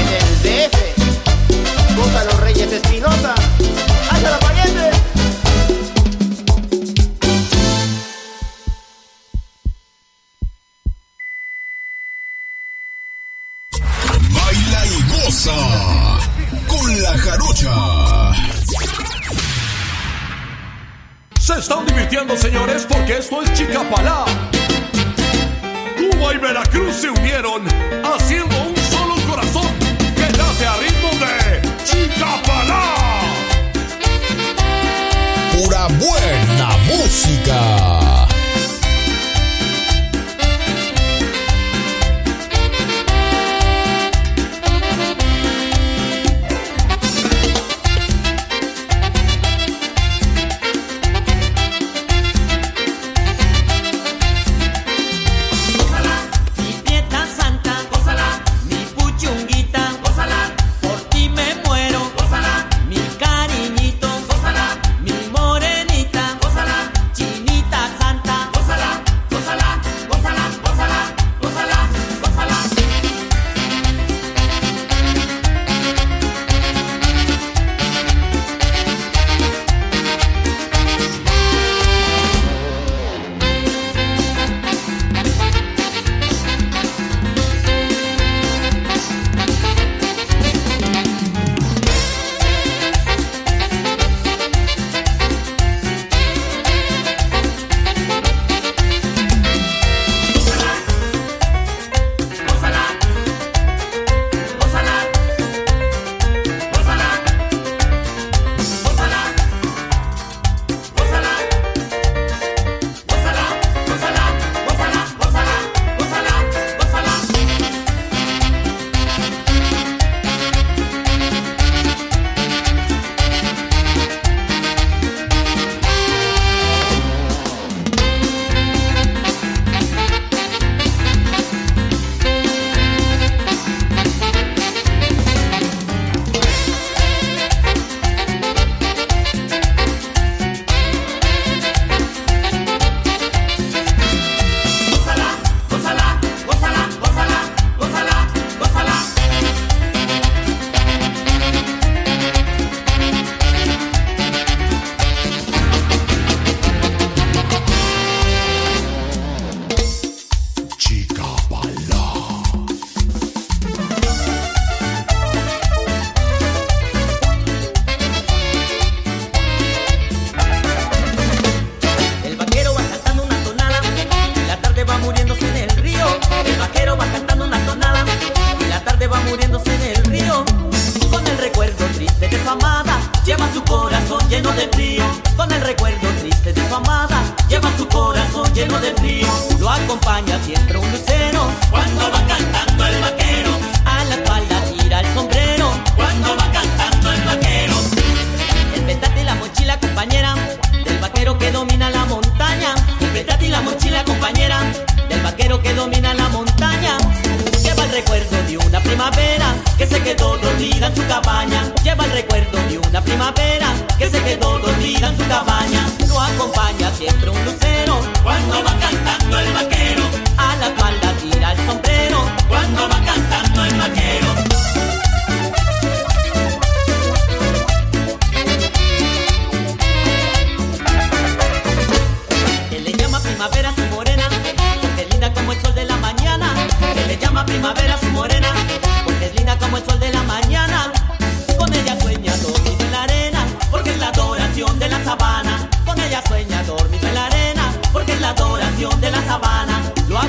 [0.00, 3.34] En el DF, Boca los Reyes Espinosa,
[4.10, 4.57] hasta la pared.
[17.38, 18.32] Jarocha.
[21.40, 24.24] Se están divirtiendo, señores, porque esto es Chicapalá.
[25.96, 27.62] Cuba y Veracruz se unieron
[28.04, 28.57] haciendo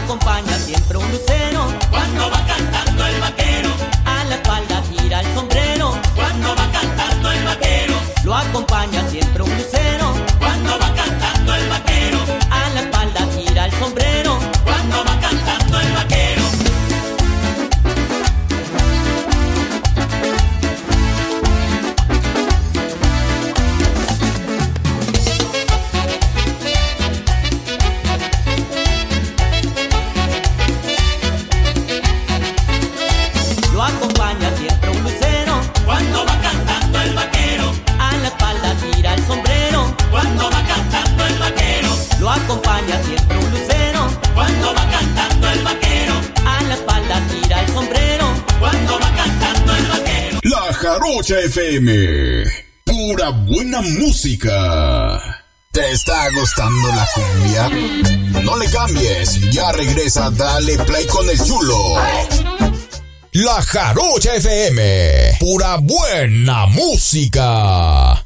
[0.09, 1.38] acompaña siempre un lucero.
[51.79, 52.43] FM.
[52.83, 55.21] Pura buena música.
[55.71, 57.69] ¿Te está gustando la cumbia?
[58.43, 61.95] No le cambies, ya regresa, dale play con el chulo.
[63.31, 65.37] La Jarocha FM.
[65.39, 68.25] Pura buena música.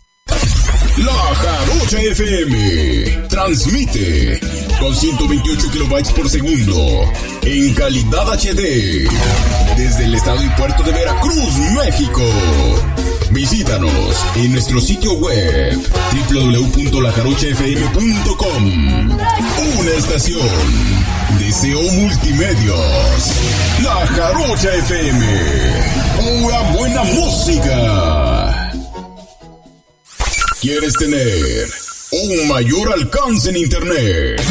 [0.98, 4.40] La Jarocha FM transmite
[4.80, 7.12] con 128 kilobytes por segundo
[7.44, 9.08] en calidad HD
[9.78, 12.24] desde el estado y puerto de Veracruz, México.
[13.34, 15.76] Visítanos en nuestro sitio web
[16.30, 19.12] www.lajarochafm.com.
[19.80, 20.48] Una estación
[21.40, 22.78] de SEO Multimedios.
[23.82, 25.26] La Jarocha FM.
[26.16, 28.72] Pura buena música.
[30.62, 31.68] ¿Quieres tener
[32.12, 34.44] un mayor alcance en Internet?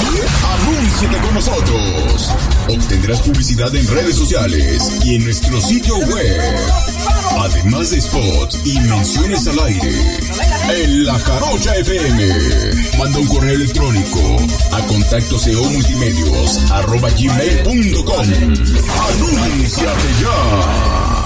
[0.44, 2.32] Anúnciate con nosotros.
[2.68, 6.91] Obtendrás publicidad en redes sociales y en nuestro sitio web.
[7.42, 9.92] Además de spots y menciones al aire.
[10.70, 12.28] En La Jarocha FM.
[12.98, 14.36] Manda un correo electrónico
[14.70, 15.38] a contacto
[15.72, 18.26] multimedios arroba gmail.com.
[19.08, 21.22] Anúnciate ya.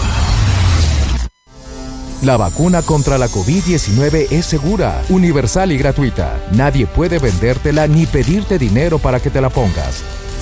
[2.22, 6.40] La vacuna contra la COVID-19 es segura, universal y gratuita.
[6.52, 10.02] Nadie puede vendértela ni pedirte dinero para que te la pongas.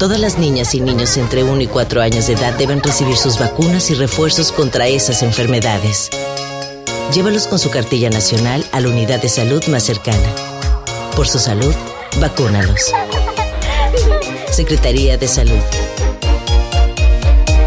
[0.00, 3.38] Todas las niñas y niños entre 1 y 4 años de edad deben recibir sus
[3.38, 6.08] vacunas y refuerzos contra esas enfermedades.
[7.12, 10.34] Llévalos con su cartilla nacional a la unidad de salud más cercana.
[11.14, 11.74] Por su salud,
[12.18, 12.80] vacúnalos.
[14.50, 15.60] Secretaría de Salud.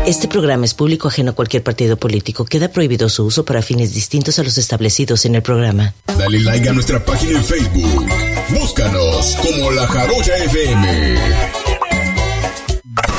[0.08, 2.46] Este programa es público ajeno a cualquier partido político.
[2.46, 5.94] Queda prohibido su uso para fines distintos a los establecidos en el programa.
[6.18, 8.08] Dale like a nuestra página en Facebook.
[8.50, 11.63] Búscanos como La Jarocha FM.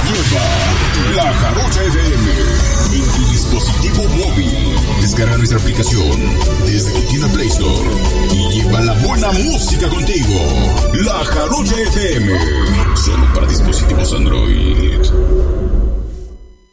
[0.05, 2.31] Lleva La Jarocha FM
[2.93, 4.76] en tu dispositivo móvil.
[5.01, 6.10] Descarga nuestra aplicación
[6.66, 7.90] desde tu tienda Play Store
[8.32, 10.40] y lleva la buena música contigo.
[11.06, 12.39] La Jarocha FM.
[12.97, 14.98] Solo para dispositivos Android.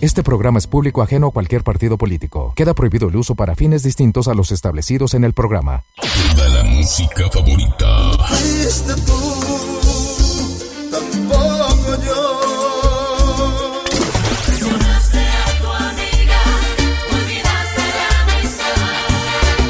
[0.00, 2.52] Este programa es público ajeno a cualquier partido político.
[2.54, 5.82] Queda prohibido el uso para fines distintos a los establecidos en el programa.
[6.36, 8.12] Toda la música favorita.
[8.28, 9.18] Fuiste tú,
[10.92, 12.40] tampoco yo.
[14.46, 16.42] Traicionaste a tu amiga,
[17.10, 18.78] olvidaste la amistad.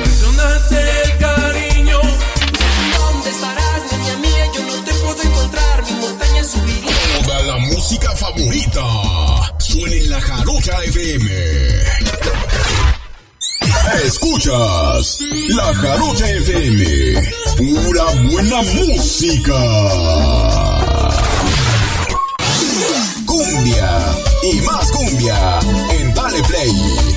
[0.05, 2.01] Traicionaste el cariño.
[2.99, 4.45] ¿Dónde estarás, niña mía?
[4.55, 5.85] Yo no te puedo encontrar.
[5.85, 7.23] Mi montaña subiría.
[7.25, 9.18] Toda la música favorita.
[9.79, 11.31] Suena en la Jarocha FM.
[14.05, 15.19] Escuchas
[15.51, 17.33] La Jarocha FM.
[17.57, 19.59] Pura buena música.
[23.25, 24.17] Cumbia
[24.53, 25.61] y más cumbia
[25.93, 27.08] en Dale Play.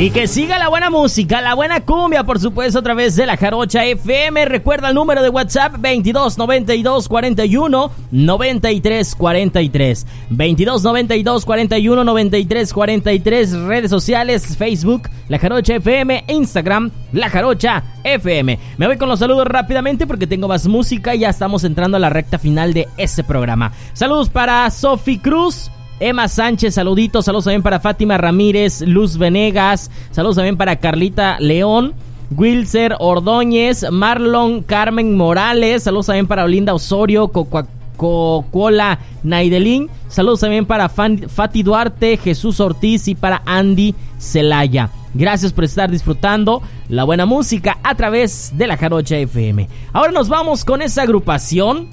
[0.00, 3.36] Y que siga la buena música, la buena cumbia, por supuesto, a través de la
[3.36, 4.44] Jarocha FM.
[4.44, 10.06] Recuerda el número de WhatsApp 22 92 41 93 43.
[10.30, 13.52] 22 92 41 93 43.
[13.62, 18.56] Redes sociales, Facebook, La Jarocha FM, Instagram, La Jarocha FM.
[18.76, 22.00] Me voy con los saludos rápidamente porque tengo más música y ya estamos entrando a
[22.00, 23.72] la recta final de este programa.
[23.94, 25.72] Saludos para Sofi Cruz.
[26.00, 31.94] Emma Sánchez, saluditos, saludos también para Fátima Ramírez, Luz Venegas, saludos también para Carlita León.
[32.30, 40.90] Wilser Ordóñez, Marlon Carmen Morales, saludos también para Olinda Osorio, Cocola Naidelín, saludos también para
[40.90, 44.90] Fati Duarte, Jesús Ortiz y para Andy Celaya.
[45.14, 49.66] Gracias por estar disfrutando la buena música a través de la Jarocha FM.
[49.94, 51.88] Ahora nos vamos con esa agrupación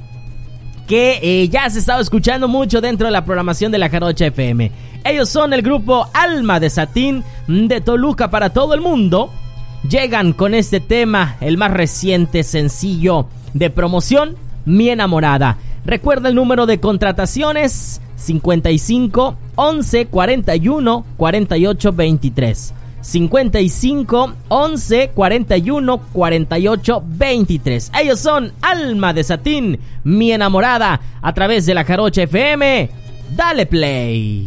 [0.87, 4.71] que eh, ya se estado escuchando mucho dentro de la programación de la Jarocha FM.
[5.03, 9.31] Ellos son el grupo Alma de Satín de Toluca para todo el mundo.
[9.89, 14.35] Llegan con este tema, el más reciente sencillo de promoción,
[14.65, 15.57] Mi enamorada.
[15.85, 22.73] Recuerda el número de contrataciones 55 11 41 48 23.
[23.05, 27.91] 55 11 41 48 23.
[28.01, 32.89] Ellos son Alma de Satín, mi enamorada, a través de la Jarocha FM.
[33.29, 34.45] Dale play.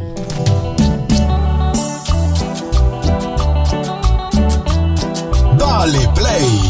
[5.57, 6.68] Dale play.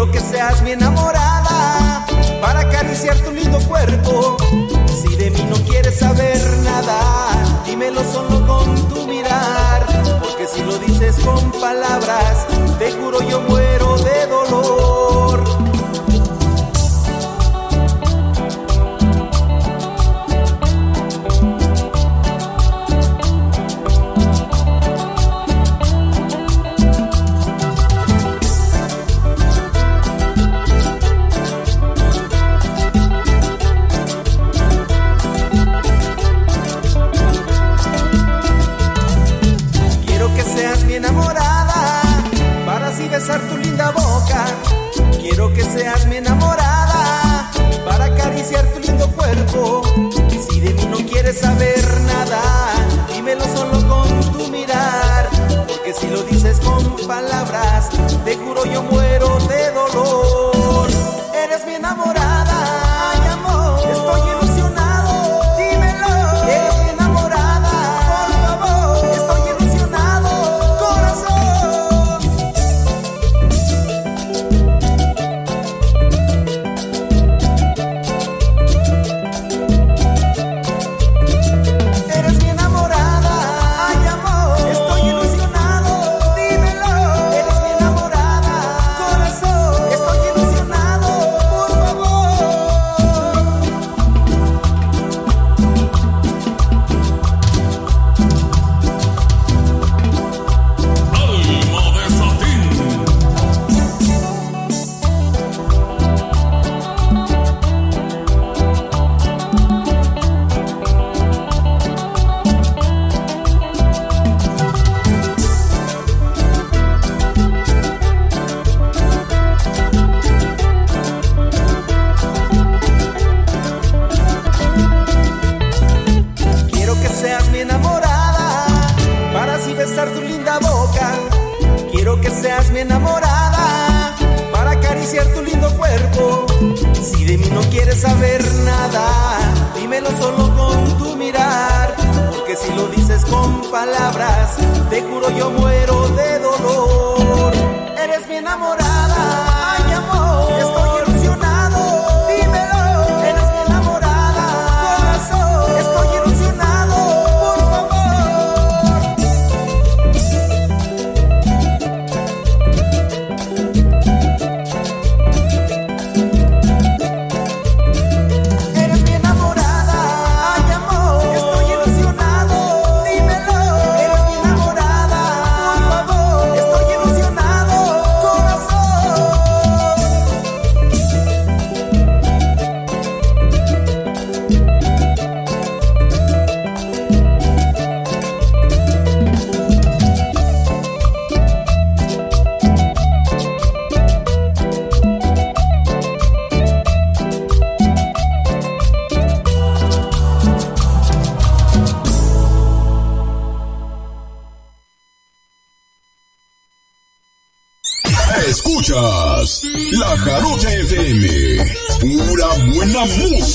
[0.00, 2.06] Quiero que seas mi enamorada
[2.40, 4.38] para acariciar tu lindo cuerpo.
[4.86, 7.28] Si de mí no quieres saber nada,
[7.66, 9.84] dímelo solo con tu mirar.
[10.22, 12.46] Porque si lo dices con palabras,
[12.78, 13.59] te juro yo muero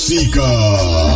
[0.08, 1.15] música.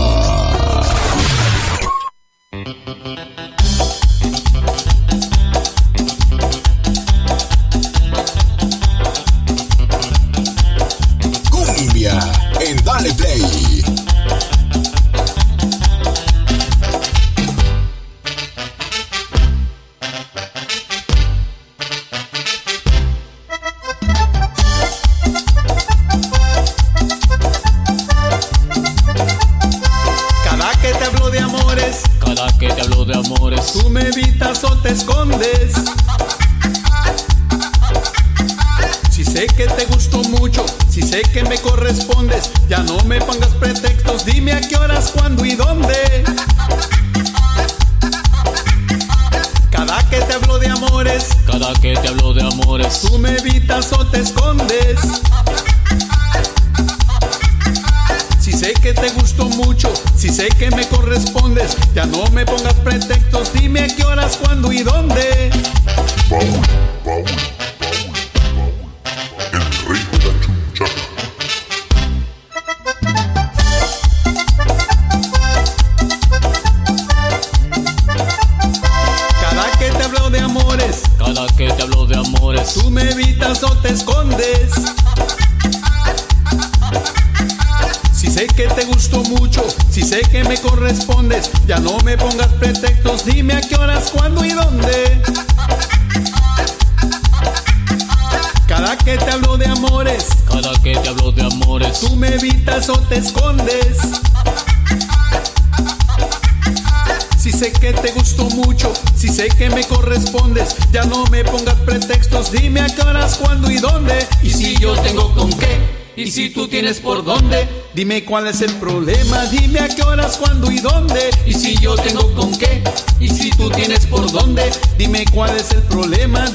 [116.50, 120.80] Tú tienes por dónde, dime cuál es el problema, dime a qué horas, cuándo y
[120.80, 121.30] dónde.
[121.46, 122.84] Y si yo tengo con qué,
[123.20, 126.49] y si tú tienes por dónde, dime cuál es el problema,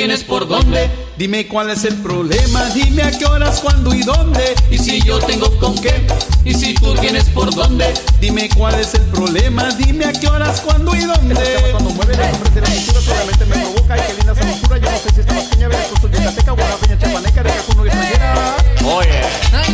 [0.00, 4.54] tienes por dónde, dime cuál es el problema, dime a qué horas, cuándo y dónde.
[4.70, 6.06] Y si yo tengo con qué,
[6.42, 10.62] y si tú tienes por dónde, dime cuál es el problema, dime a qué horas,
[10.62, 11.36] cuándo y dónde.
[11.72, 14.78] Cuando mueve hombres de la cintura, solamente me provoca y qué linda sabrosura.
[14.78, 18.56] Yo no sé si esta masqueña, Veracruz, Yucateca, Oaxaca, Chapaneca, de Cacuno, extranjera.
[18.86, 19.20] Oye.
[19.42, 19.68] Estás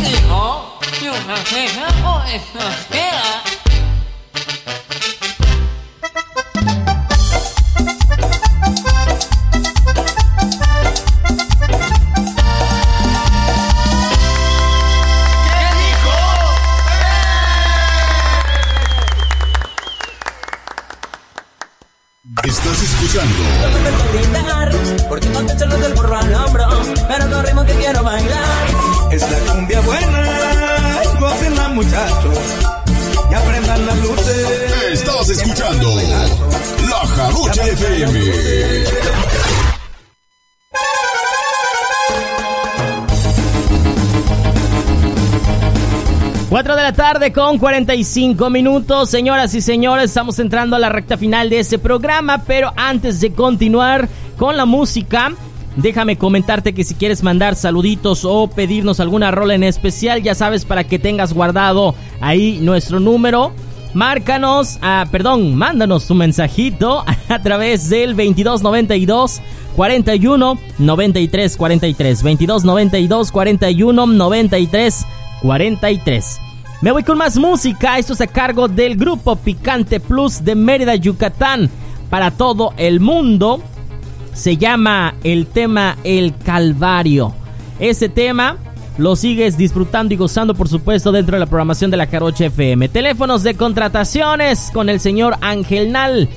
[47.27, 49.09] tarde con 45 minutos.
[49.09, 53.31] Señoras y señores, estamos entrando a la recta final de este programa, pero antes de
[53.31, 55.33] continuar con la música,
[55.75, 60.65] déjame comentarte que si quieres mandar saluditos o pedirnos alguna rola en especial, ya sabes
[60.65, 63.51] para que tengas guardado ahí nuestro número.
[63.93, 69.41] Márcanos, ah, perdón, mándanos tu mensajito a través del 2292
[69.75, 75.05] 41 93 43 2292 41 93
[75.41, 76.46] 43.
[76.79, 77.97] Me voy con más música.
[77.97, 81.71] Esto es a cargo del grupo Picante Plus de Mérida, Yucatán.
[82.09, 83.63] Para todo el mundo.
[84.33, 87.33] Se llama el tema El Calvario.
[87.79, 88.57] Ese tema
[88.99, 92.89] lo sigues disfrutando y gozando, por supuesto, dentro de la programación de la Carocha FM.
[92.89, 96.29] Teléfonos de contrataciones con el señor Ángel Nal.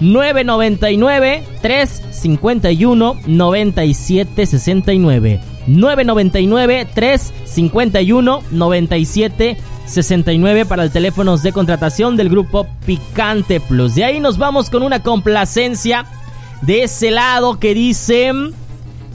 [0.00, 13.94] 999 351 9769 999 351 9769 para el teléfonos de contratación del grupo Picante Plus.
[13.94, 16.06] De ahí nos vamos con una complacencia
[16.62, 18.32] de ese lado que dice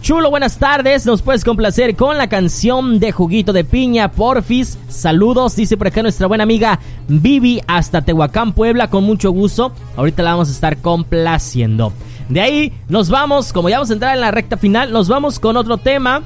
[0.01, 1.05] Chulo, buenas tardes.
[1.05, 4.79] Nos puedes complacer con la canción de Juguito de Piña, Porfis.
[4.89, 9.71] Saludos, dice por acá nuestra buena amiga Vivi hasta Tehuacán, Puebla, con mucho gusto.
[9.95, 11.93] Ahorita la vamos a estar complaciendo.
[12.29, 15.39] De ahí nos vamos, como ya vamos a entrar en la recta final, nos vamos
[15.39, 16.23] con otro tema.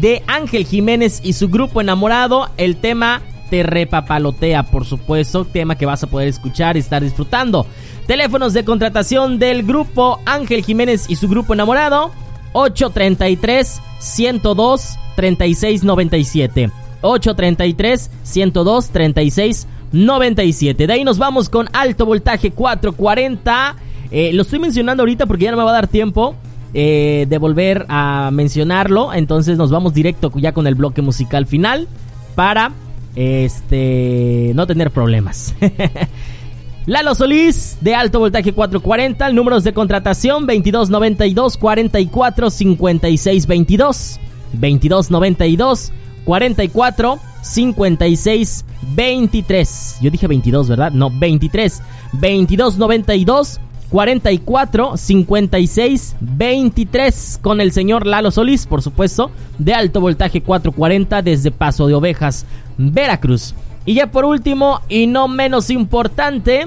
[0.00, 2.50] De Ángel Jiménez y su grupo enamorado.
[2.56, 7.66] El tema te repapalotea, por supuesto, tema que vas a poder escuchar y estar disfrutando.
[8.06, 12.12] Teléfonos de contratación del grupo Ángel Jiménez y su grupo enamorado
[12.52, 16.70] 833 102 3697.
[17.02, 20.86] 833 102 3697.
[20.86, 23.76] De ahí nos vamos con alto voltaje 440.
[24.10, 26.36] Eh, lo estoy mencionando ahorita porque ya no me va a dar tiempo
[26.78, 29.14] eh, de volver a mencionarlo.
[29.14, 31.88] Entonces nos vamos directo ya con el bloque musical final
[32.34, 32.72] para
[33.14, 35.54] este no tener problemas.
[36.86, 44.20] Lalo Solís de Alto Voltaje 440, números de contratación 2292 44 56 22
[44.52, 45.92] 2292
[46.26, 49.98] 44 56 23.
[50.02, 50.92] Yo dije 22, ¿verdad?
[50.92, 51.80] No, 23.
[52.12, 61.22] 2292 44 56 23 con el señor Lalo Solís, por supuesto, de alto voltaje 440
[61.22, 62.46] desde Paso de Ovejas,
[62.76, 63.54] Veracruz.
[63.84, 66.66] Y ya por último, y no menos importante,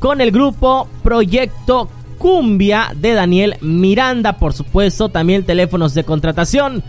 [0.00, 1.88] con el grupo Proyecto
[2.18, 6.82] Cumbia de Daniel Miranda, por supuesto, también teléfonos de contratación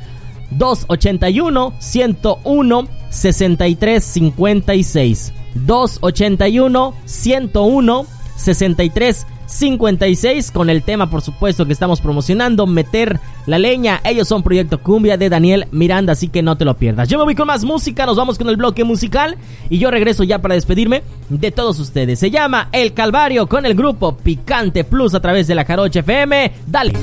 [0.52, 8.06] 281 101 6356 281 101
[8.42, 14.02] 6356 con el tema por supuesto que estamos promocionando meter la leña.
[14.04, 17.10] Ellos son Proyecto Cumbia de Daniel Miranda así que no te lo pierdas.
[17.10, 19.38] Yo me voy con más música nos vamos con el bloque musical
[19.70, 22.20] y yo regreso ya para despedirme de todos ustedes.
[22.20, 26.52] Se llama El Calvario con el grupo Picante Plus a través de la Jarocha FM
[26.68, 26.94] dale.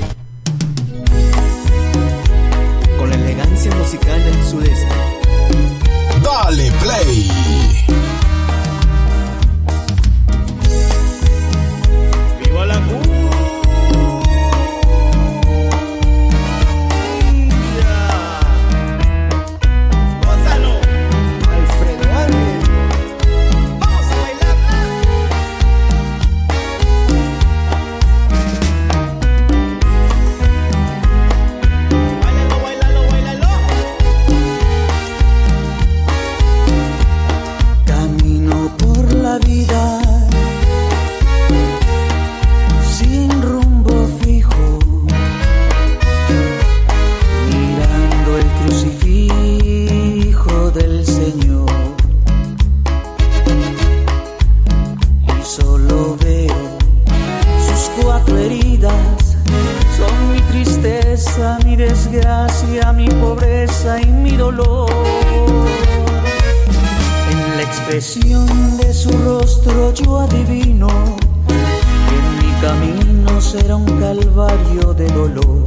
[2.97, 4.87] Con la elegancia musical del sudeste.
[6.23, 7.38] Dale Play
[61.63, 64.89] mi desgracia, mi pobreza y mi dolor.
[67.31, 70.87] En la expresión de su rostro yo adivino
[71.47, 75.63] que mi camino será un calvario de dolor.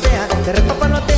[0.00, 1.09] Repapalotea, te repapalotea, te repapalotea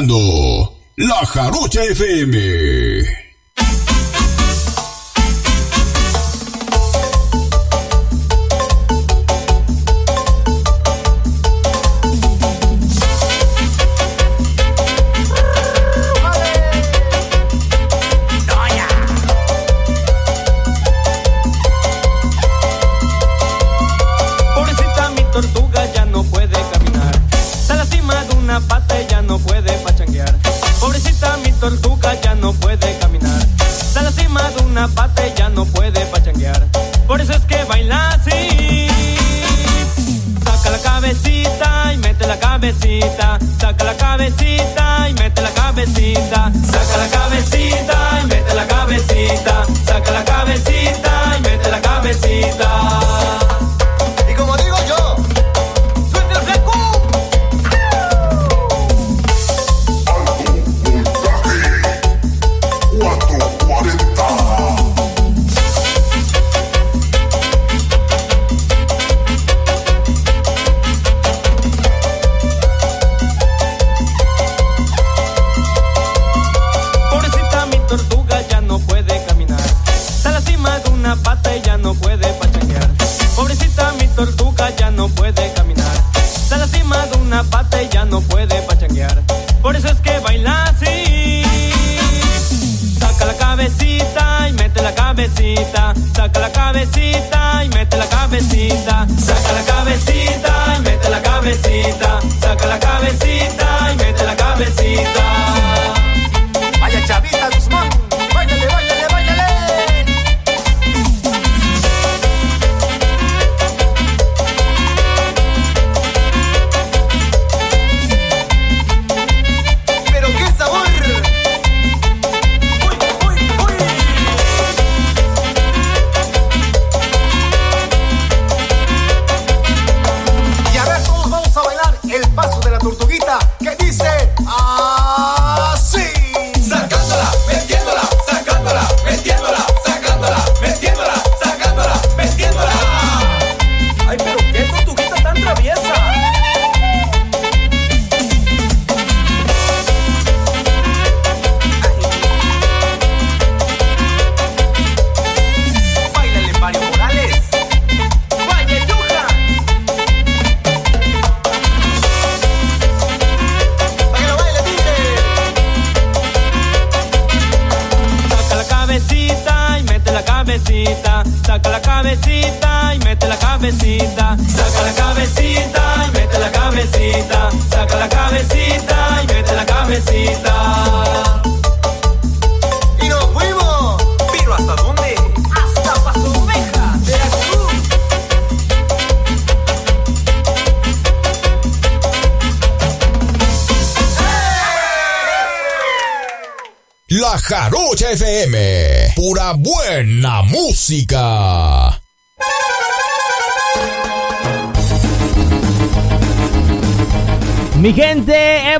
[0.00, 2.77] La Jarocha FM.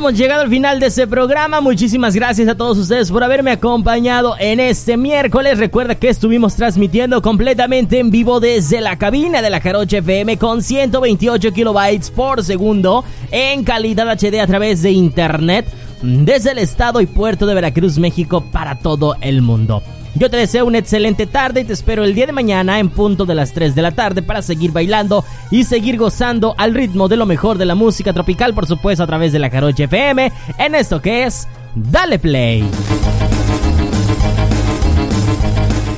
[0.09, 1.61] Hemos llegado al final de este programa.
[1.61, 5.59] Muchísimas gracias a todos ustedes por haberme acompañado en este miércoles.
[5.59, 10.63] Recuerda que estuvimos transmitiendo completamente en vivo desde la cabina de la Jarocha FM con
[10.63, 15.67] 128 kilobytes por segundo en calidad HD a través de internet
[16.01, 19.83] desde el estado y puerto de Veracruz, México para todo el mundo.
[20.19, 23.25] Yo te deseo una excelente tarde y te espero el día de mañana en punto
[23.25, 27.17] de las 3 de la tarde para seguir bailando y seguir gozando al ritmo de
[27.17, 30.75] lo mejor de la música tropical, por supuesto a través de la Jarocha FM, en
[30.75, 31.47] esto que es
[31.77, 32.65] Dale Play.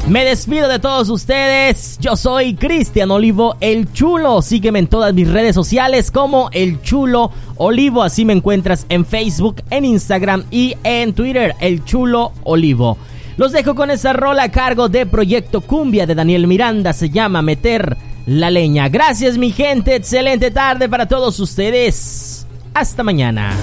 [0.07, 1.97] Me despido de todos ustedes.
[2.01, 4.43] Yo soy Cristian Olivo el Chulo.
[4.43, 8.03] Sígueme en todas mis redes sociales como el Chulo Olivo.
[8.03, 12.99] Así me encuentras en Facebook, en Instagram y en Twitter, el Chulo Olivo.
[13.41, 16.93] Los dejo con esa rola a cargo de Proyecto Cumbia de Daniel Miranda.
[16.93, 17.97] Se llama Meter
[18.27, 18.91] la leña.
[18.91, 19.95] Gracias mi gente.
[19.95, 22.47] Excelente tarde para todos ustedes.
[22.75, 23.57] Hasta mañana.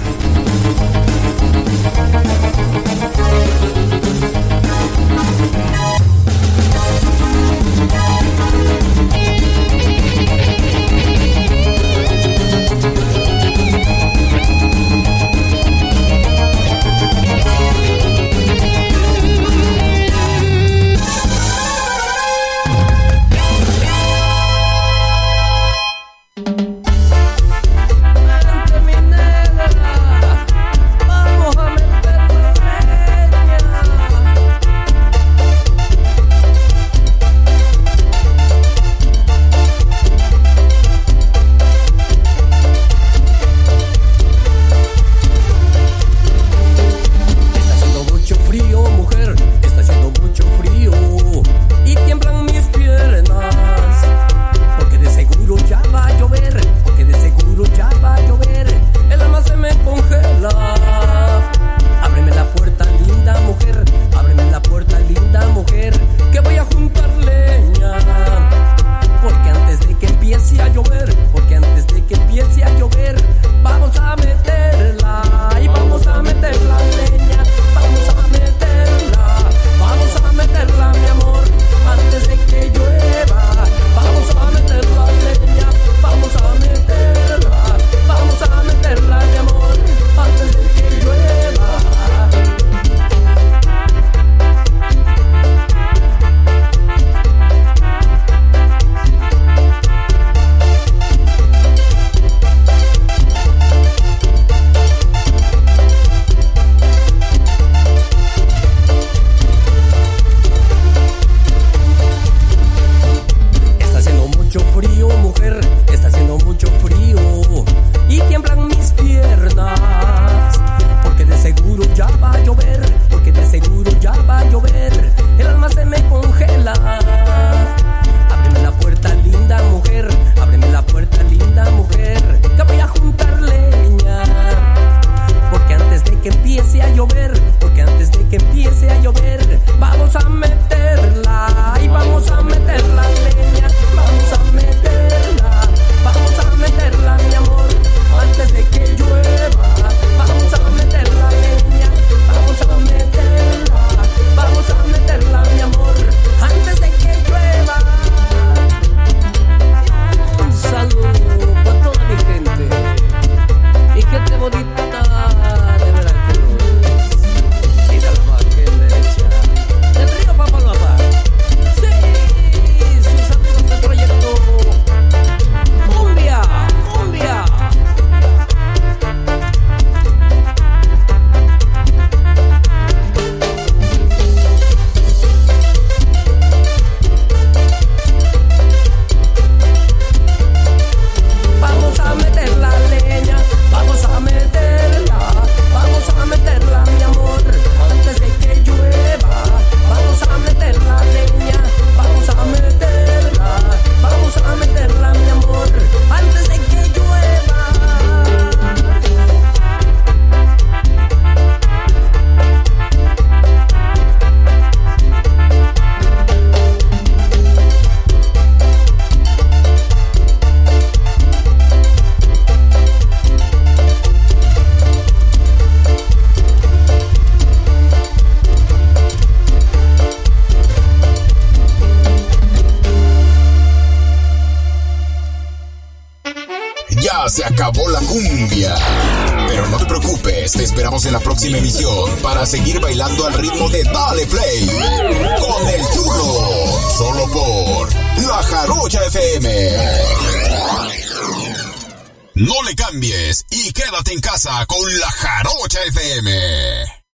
[242.48, 242.80] Seguir